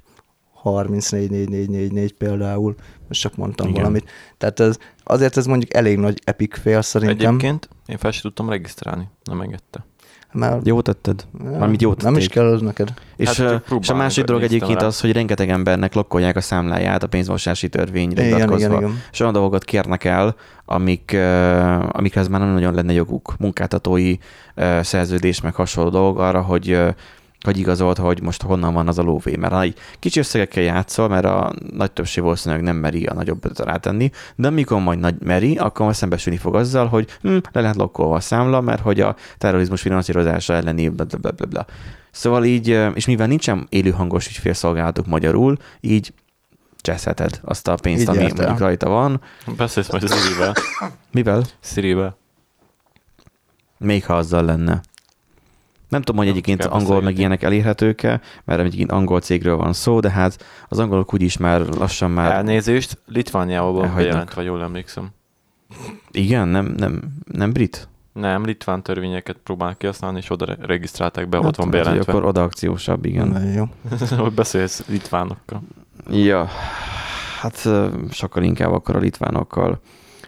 [0.54, 2.76] 34, 4, 4, 4, 4 például.
[3.12, 3.82] Most csak mondtam Igen.
[3.82, 4.10] valamit.
[4.38, 7.28] Tehát ez, azért ez mondjuk elég nagy epic fél szerintem.
[7.28, 9.86] Egyébként én fel sem tudtam regisztrálni, nem engedte.
[10.34, 11.26] Mert Jót tetted.
[11.32, 12.38] Mármint jót nem is tették.
[12.44, 12.94] kell az neked.
[13.16, 14.86] És, Hát, és a másik dolog egyébként rá.
[14.86, 18.68] az, hogy rengeteg embernek lokkolják a számláját a pénzmosási törvényre Igen, hivatkozva.
[18.68, 19.02] igen, igen.
[19.12, 20.36] És olyan dolgokat kérnek el,
[20.66, 23.36] amik, uh, amikhez már nem nagyon lenne joguk.
[23.40, 24.16] Munkáltatói
[24.56, 26.88] uh, szerződés, meg hasonló dolog arra, hogy uh,
[27.46, 29.36] hogy igazolt, hogy most honnan van az a lóvé.
[29.36, 33.60] Mert ha egy kicsi összegekkel játszol, mert a nagy többség valószínűleg nem meri a nagyobb
[33.60, 37.76] rátenni, de amikor majd nagy meri, akkor majd szembesülni fog azzal, hogy hm, le lehet
[37.76, 41.66] lokkolva a számla, mert hogy a terrorizmus finanszírozása elleni bla, bla, bla, bla.
[42.12, 46.14] Szóval így, és mivel nincsen élő hangos ügyfélszolgálatuk magyarul, így
[46.82, 48.38] cseszheted azt a pénzt, Így ami jártál.
[48.38, 49.22] mondjuk rajta van.
[49.58, 50.54] Beszélsz majd Sirivel.
[51.12, 51.44] Mivel?
[51.60, 52.18] Sirivel.
[53.78, 54.82] Még ha azzal lenne.
[55.92, 60.00] Nem tudom, hogy Nem egyébként angol meg ilyenek elérhetők-e, mert egyébként angol cégről van szó,
[60.00, 62.32] de hát az angolok úgyis már lassan már...
[62.32, 63.96] Elnézést, Litvániában Elhagynak.
[63.96, 65.10] bejelentve, jól emlékszem.
[66.12, 67.88] Igen, nem, nem, nem brit?
[68.14, 72.12] Nem, litván törvényeket próbálnak kihasználni, és oda re- regisztrálták be, ott van Hát, hogy bejelentve.
[72.12, 73.28] Akkor oda akciósabb, igen.
[73.28, 73.66] Nagyon jó.
[74.24, 75.62] hogy beszélsz litvánokkal.
[76.12, 76.48] Ja,
[77.40, 77.70] hát
[78.12, 79.80] sokkal inkább akkor a litvánokkal.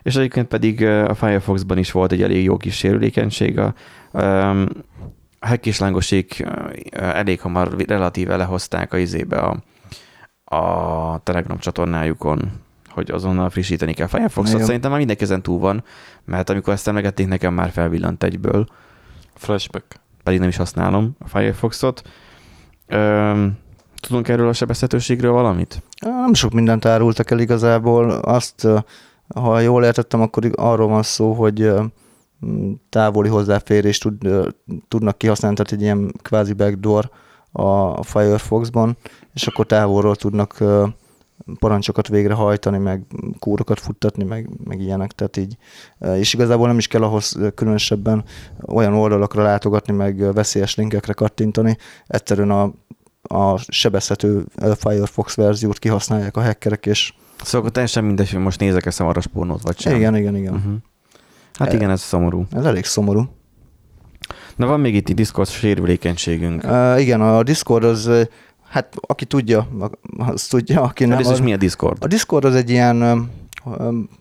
[0.03, 3.59] És egyébként pedig a Firefoxban is volt egy elég jó kis sérülékenység.
[3.59, 3.73] A,
[4.11, 4.69] öm,
[6.39, 6.45] ö,
[6.91, 9.63] elég hamar relatíve lehozták a izébe a,
[10.55, 12.51] a Telegram csatornájukon,
[12.89, 14.61] hogy azonnal frissíteni kell Firefoxot.
[14.61, 15.83] Szerintem már mindenki ezen túl van,
[16.25, 18.67] mert amikor ezt emlegették, nekem már felvillant egyből
[19.33, 19.99] Flashback.
[20.23, 22.01] pedig nem is használom a Firefoxot.
[22.87, 23.57] Öm,
[23.95, 25.81] tudunk erről a sebezhetőségről valamit?
[25.99, 28.09] Nem sok mindent árultak el igazából.
[28.11, 28.67] Azt,
[29.35, 31.71] ha jól értettem, akkor arról van szó, hogy
[32.89, 34.27] távoli hozzáférést tud,
[34.87, 37.09] tudnak kihasználni, tehát egy ilyen kvázi backdoor
[37.51, 38.97] a Firefoxban,
[39.33, 40.63] és akkor távolról tudnak
[41.59, 43.05] parancsokat végrehajtani, meg
[43.39, 45.57] kódokat futtatni, meg, meg ilyenek, tehát így.
[46.15, 48.23] És igazából nem is kell ahhoz különösebben
[48.67, 51.77] olyan oldalakra látogatni, meg veszélyes linkekre kattintani.
[52.07, 52.73] Egyszerűen a,
[53.21, 54.45] a sebezhető
[54.77, 57.13] Firefox verziót kihasználják a hackerek, és
[57.43, 59.95] Szóval akkor teljesen mindegy, hogy most nézek-e szamaras pornót, vagy sem.
[59.95, 60.53] igen, igen, igen.
[60.53, 60.73] Uh-huh.
[61.59, 62.45] Hát igen, ez szomorú.
[62.51, 63.23] Ez elég szomorú.
[64.55, 66.63] Na van még itt egy Discord sérülékenységünk.
[66.63, 68.09] Uh, igen, a Discord az,
[68.69, 69.67] hát aki tudja,
[70.17, 71.11] az tudja, aki nem.
[71.13, 72.03] Először is az, mi a Discord?
[72.03, 73.01] a Discord az egy ilyen,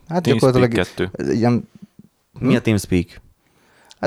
[0.08, 1.10] hát TeamSpeak gyakorlatilag 2.
[1.12, 1.68] egy ilyen,
[2.38, 3.06] Mi a TeamSpeak?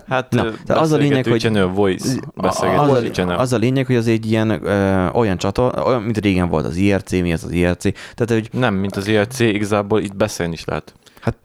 [0.08, 3.38] Hát Na, Na, de az a lényeg, hogy- channel, voice Az beszélgető a, channel.
[3.38, 6.76] az a lényeg, hogy az egy ilyen ö, olyan csatorna, olyan, mint régen volt az
[6.76, 7.82] IRC, mi az az IRC.
[8.16, 10.94] Tehát, hogy Nem, mint az IRC, igazából itt beszélni is lehet.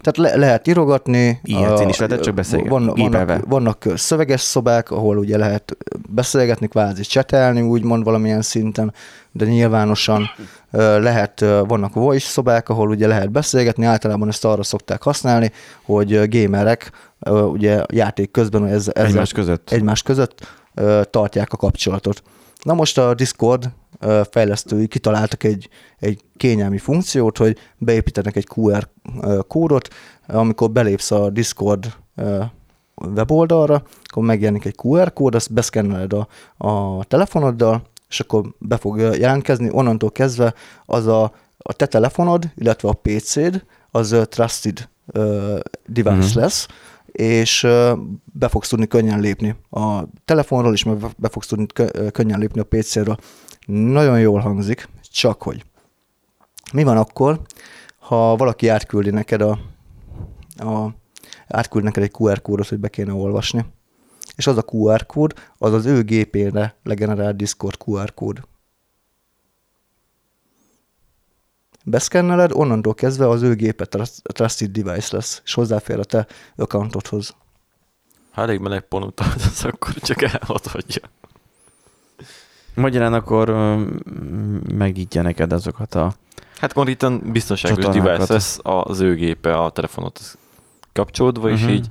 [0.01, 1.41] Tehát le, lehet írogatni.
[1.43, 3.33] IRC-n is lehetett csak beszélgetni, Vannak, gépelve.
[3.47, 3.49] vannak,
[3.85, 5.77] vannak szöveges szobák, ahol ugye lehet
[6.09, 8.93] beszélgetni, kvázi csetelni, úgymond valamilyen szinten,
[9.33, 10.31] de nyilvánosan
[10.71, 15.53] lehet, vannak voice szobák, ahol ugye lehet beszélgetni, általában ezt arra szokták használni,
[15.83, 16.91] hogy gamerek
[17.29, 19.71] ugye játék közben ez, ezzel, egymás között.
[19.71, 20.47] egymás között
[21.11, 22.23] tartják a kapcsolatot.
[22.63, 23.71] Na most a Discord
[24.31, 28.89] fejlesztői kitaláltak egy, egy kényelmi funkciót, hogy beépítenek egy QR
[29.49, 29.89] kódot,
[30.27, 31.95] amikor belépsz a Discord
[32.95, 38.99] weboldalra, akkor megjelenik egy QR kód, azt beszkenneled a, a telefonoddal, és akkor be fog
[38.99, 40.55] jelentkezni, onnantól kezdve
[40.87, 46.21] az a, a te telefonod, illetve a PC-d, az trusted ö, device Mhm.
[46.21, 46.43] uh-huh.
[46.43, 46.67] lesz,
[47.07, 47.93] és ö,
[48.25, 51.67] be fogsz tudni könnyen lépni a telefonról meg be fogsz tudni
[52.13, 53.17] könnyen lépni a PC-ről.
[53.71, 55.65] Nagyon jól hangzik, csak hogy
[56.73, 57.41] mi van akkor,
[57.99, 59.59] ha valaki átküldi neked a,
[60.57, 60.95] a
[61.49, 63.65] átküld neked egy QR kódot, hogy be kéne olvasni,
[64.37, 68.49] és az a QR kód, az az ő gépére legenerált Discord QR kód.
[71.85, 77.35] Beszkenneled, onnantól kezdve az ő gépe trust- trusted device lesz, és hozzáfér a te accountodhoz.
[78.31, 81.03] Ha elég meleg pornót tartasz, akkor csak elhatodja.
[82.75, 83.55] Magyarán akkor
[84.75, 86.13] megnyitja neked azokat a...
[86.61, 90.21] Hát konkrétan biztonságos device lesz az ő gépe a telefonot
[90.93, 91.71] kapcsolódva, és Mhm.
[91.71, 91.87] így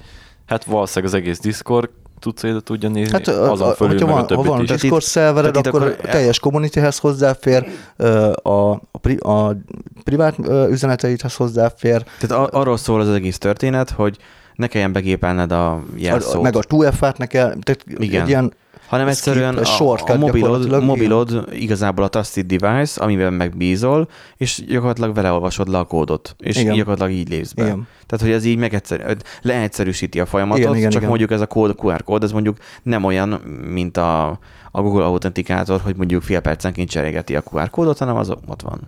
[0.46, 4.28] hát valószínűleg az egész Discord cuccaidat tudja nézni, Hát, azon fölül hogyha meg van, a
[4.28, 4.70] többit ha van is.
[4.70, 7.68] Discord szervered, akkor akkor- teljes communityhez hozzáfér,
[8.44, 9.56] a, a, pri, a
[10.04, 10.36] privát
[10.70, 14.18] üzeneteidhez hozzáfér, Tehát arról szól az, egész történet, hogy
[14.56, 16.42] ne kelljen begépelned a jelszót.
[16.42, 18.22] meg a 2FA-t nekem, tehát Igen.
[18.22, 18.54] egy ilyen
[18.90, 24.64] hanem skip, egyszerűen egy a, a mobilod, mobilod igazából a trusted device, amiben megbízol, és
[24.68, 26.76] gyakorlatilag vele olvasod le a kódot, és Igen.
[26.76, 27.64] gyakorlatilag így lépsz be.
[27.64, 27.88] Igen.
[28.06, 31.10] Tehát, hogy ez így megegyszer, leegyszerűsíti a folyamatot, Igen, igen, csak igen.
[31.10, 33.30] mondjuk ez a kód, QR kód, ez mondjuk nem olyan,
[33.68, 34.28] mint a,
[34.72, 38.82] a Google Authenticator, hogy mondjuk fél percenként cserégeti a QR kódot, hanem az ott van.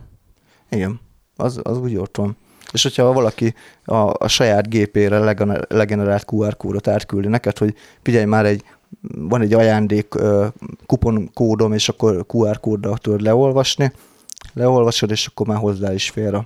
[0.70, 1.00] Igen,
[1.36, 2.38] az, az úgy ott van.
[2.72, 3.54] És hogyha valaki
[3.86, 8.64] a, a saját gépére legener- legenerált QR kódot átküldi neked, hogy figyelj már egy,
[9.02, 10.48] van egy ajándék ö,
[10.86, 13.92] kupon kódom, és akkor QR kóddal tudod leolvasni,
[14.54, 16.46] leolvasod, és akkor már hozzá is fér a,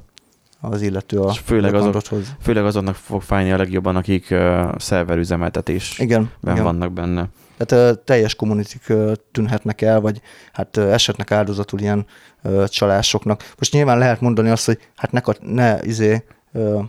[0.60, 2.06] az illető a És főleg azok-.
[2.42, 6.64] Főleg azoknak fog fájni a legjobban, akik uh, szerverüzemeltetésben Igen, igen.
[6.64, 7.30] vannak benne.
[7.58, 8.76] Tehát ö, teljes community
[9.32, 10.22] tűnhetnek el, vagy
[10.54, 12.06] hát ö, eshetnek áldozatul ilyen
[12.42, 13.54] ö, csalásoknak.
[13.58, 16.80] Most nyilván lehet mondani azt, hogy hát ne, ne izé, ö,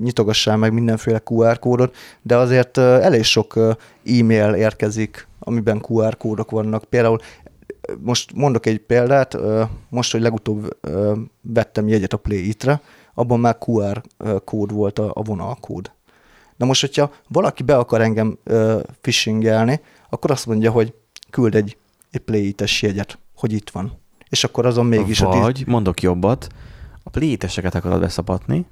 [0.00, 6.84] nyitogassál meg mindenféle QR kódot, de azért elég sok e-mail érkezik, amiben QR kódok vannak.
[6.84, 7.18] Például
[7.98, 9.36] most mondok egy példát,
[9.88, 10.76] most, hogy legutóbb
[11.40, 12.80] vettem jegyet a Play It-re,
[13.14, 14.02] abban már QR
[14.44, 15.90] kód volt a, vonalkód.
[16.56, 18.38] Na most, hogyha valaki be akar engem
[19.00, 20.94] phishingelni, akkor azt mondja, hogy
[21.30, 21.76] küld egy,
[22.10, 23.98] egy play-es jegyet, hogy itt van.
[24.28, 25.40] És akkor azon mégis a tíz...
[25.40, 26.46] Vagy, mondok jobbat,
[27.02, 28.66] a pléteseket akarod beszapatni,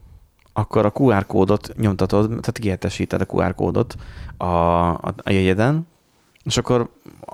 [0.59, 3.95] akkor a QR kódot nyomtatod, tehát kihetesíted a QR kódot
[4.37, 5.87] a, a, a jegyeden,
[6.45, 6.89] és akkor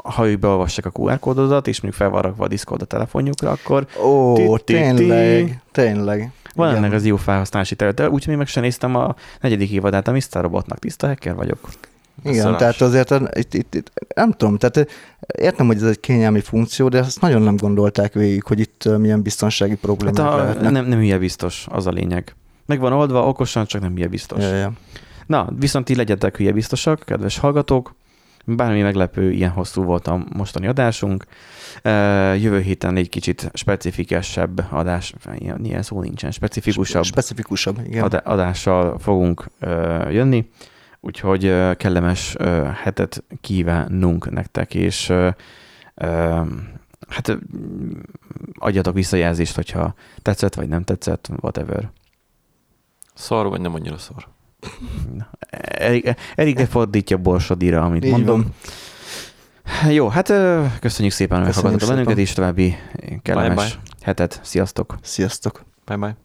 [0.05, 3.51] ha ők beolvassák a QR kódodat, és mondjuk fel van rakva a Discord a telefonjukra,
[3.51, 6.33] akkor Ó, tényleg, tényleg.
[6.55, 6.83] van Igen.
[6.85, 7.97] ennek az jó felhasználási terület.
[7.97, 10.25] De úgyhogy még meg sem néztem a negyedik évadát a Mr.
[10.31, 10.79] Robotnak.
[10.79, 11.59] Tiszta hacker vagyok.
[12.25, 12.59] Igen, Szarás.
[12.59, 14.89] tehát azért itt, itt, itt, nem tudom, tehát
[15.39, 18.97] értem, hogy ez egy kényelmi funkció, de ezt nagyon nem gondolták végig, hogy itt ö,
[18.97, 20.71] milyen biztonsági Hát problémák a, lehetnek.
[20.73, 22.35] nem, nem hülye biztos, az a lényeg.
[22.67, 24.43] Meg van oldva, okosan, csak nem hülye biztos.
[24.43, 24.73] Ja, ja.
[25.27, 27.95] Na, viszont ti legyetek hülye biztosak, kedves hallgatók.
[28.47, 31.25] Bármi meglepő, ilyen hosszú volt a mostani adásunk.
[32.37, 38.03] Jövő héten egy kicsit specifikesebb adás, ilyen, ilyen szó nincsen, specifikusabb Specifikusabb, igen.
[38.03, 39.51] ad- adással fogunk
[40.11, 40.51] jönni,
[41.01, 41.43] úgyhogy
[41.77, 42.37] kellemes
[42.83, 45.13] hetet kívánunk nektek, és
[47.09, 47.39] hát
[48.59, 51.91] adjatok visszajelzést, hogyha tetszett, vagy nem tetszett, whatever.
[53.15, 54.27] Szar vagy nem annyira szar.
[55.61, 58.53] Erik, Erik lefordítja Borsodira, amit Így mondom.
[59.83, 59.93] van.
[59.93, 60.33] Jó, hát
[60.81, 62.77] köszönjük szépen, hogy meghallgattatok bennünket, és további
[63.23, 63.81] kellemes Bye-bye.
[64.03, 64.41] hetet.
[64.43, 64.97] Sziasztok!
[65.03, 65.65] Sziasztok!
[65.85, 66.17] Bye bye.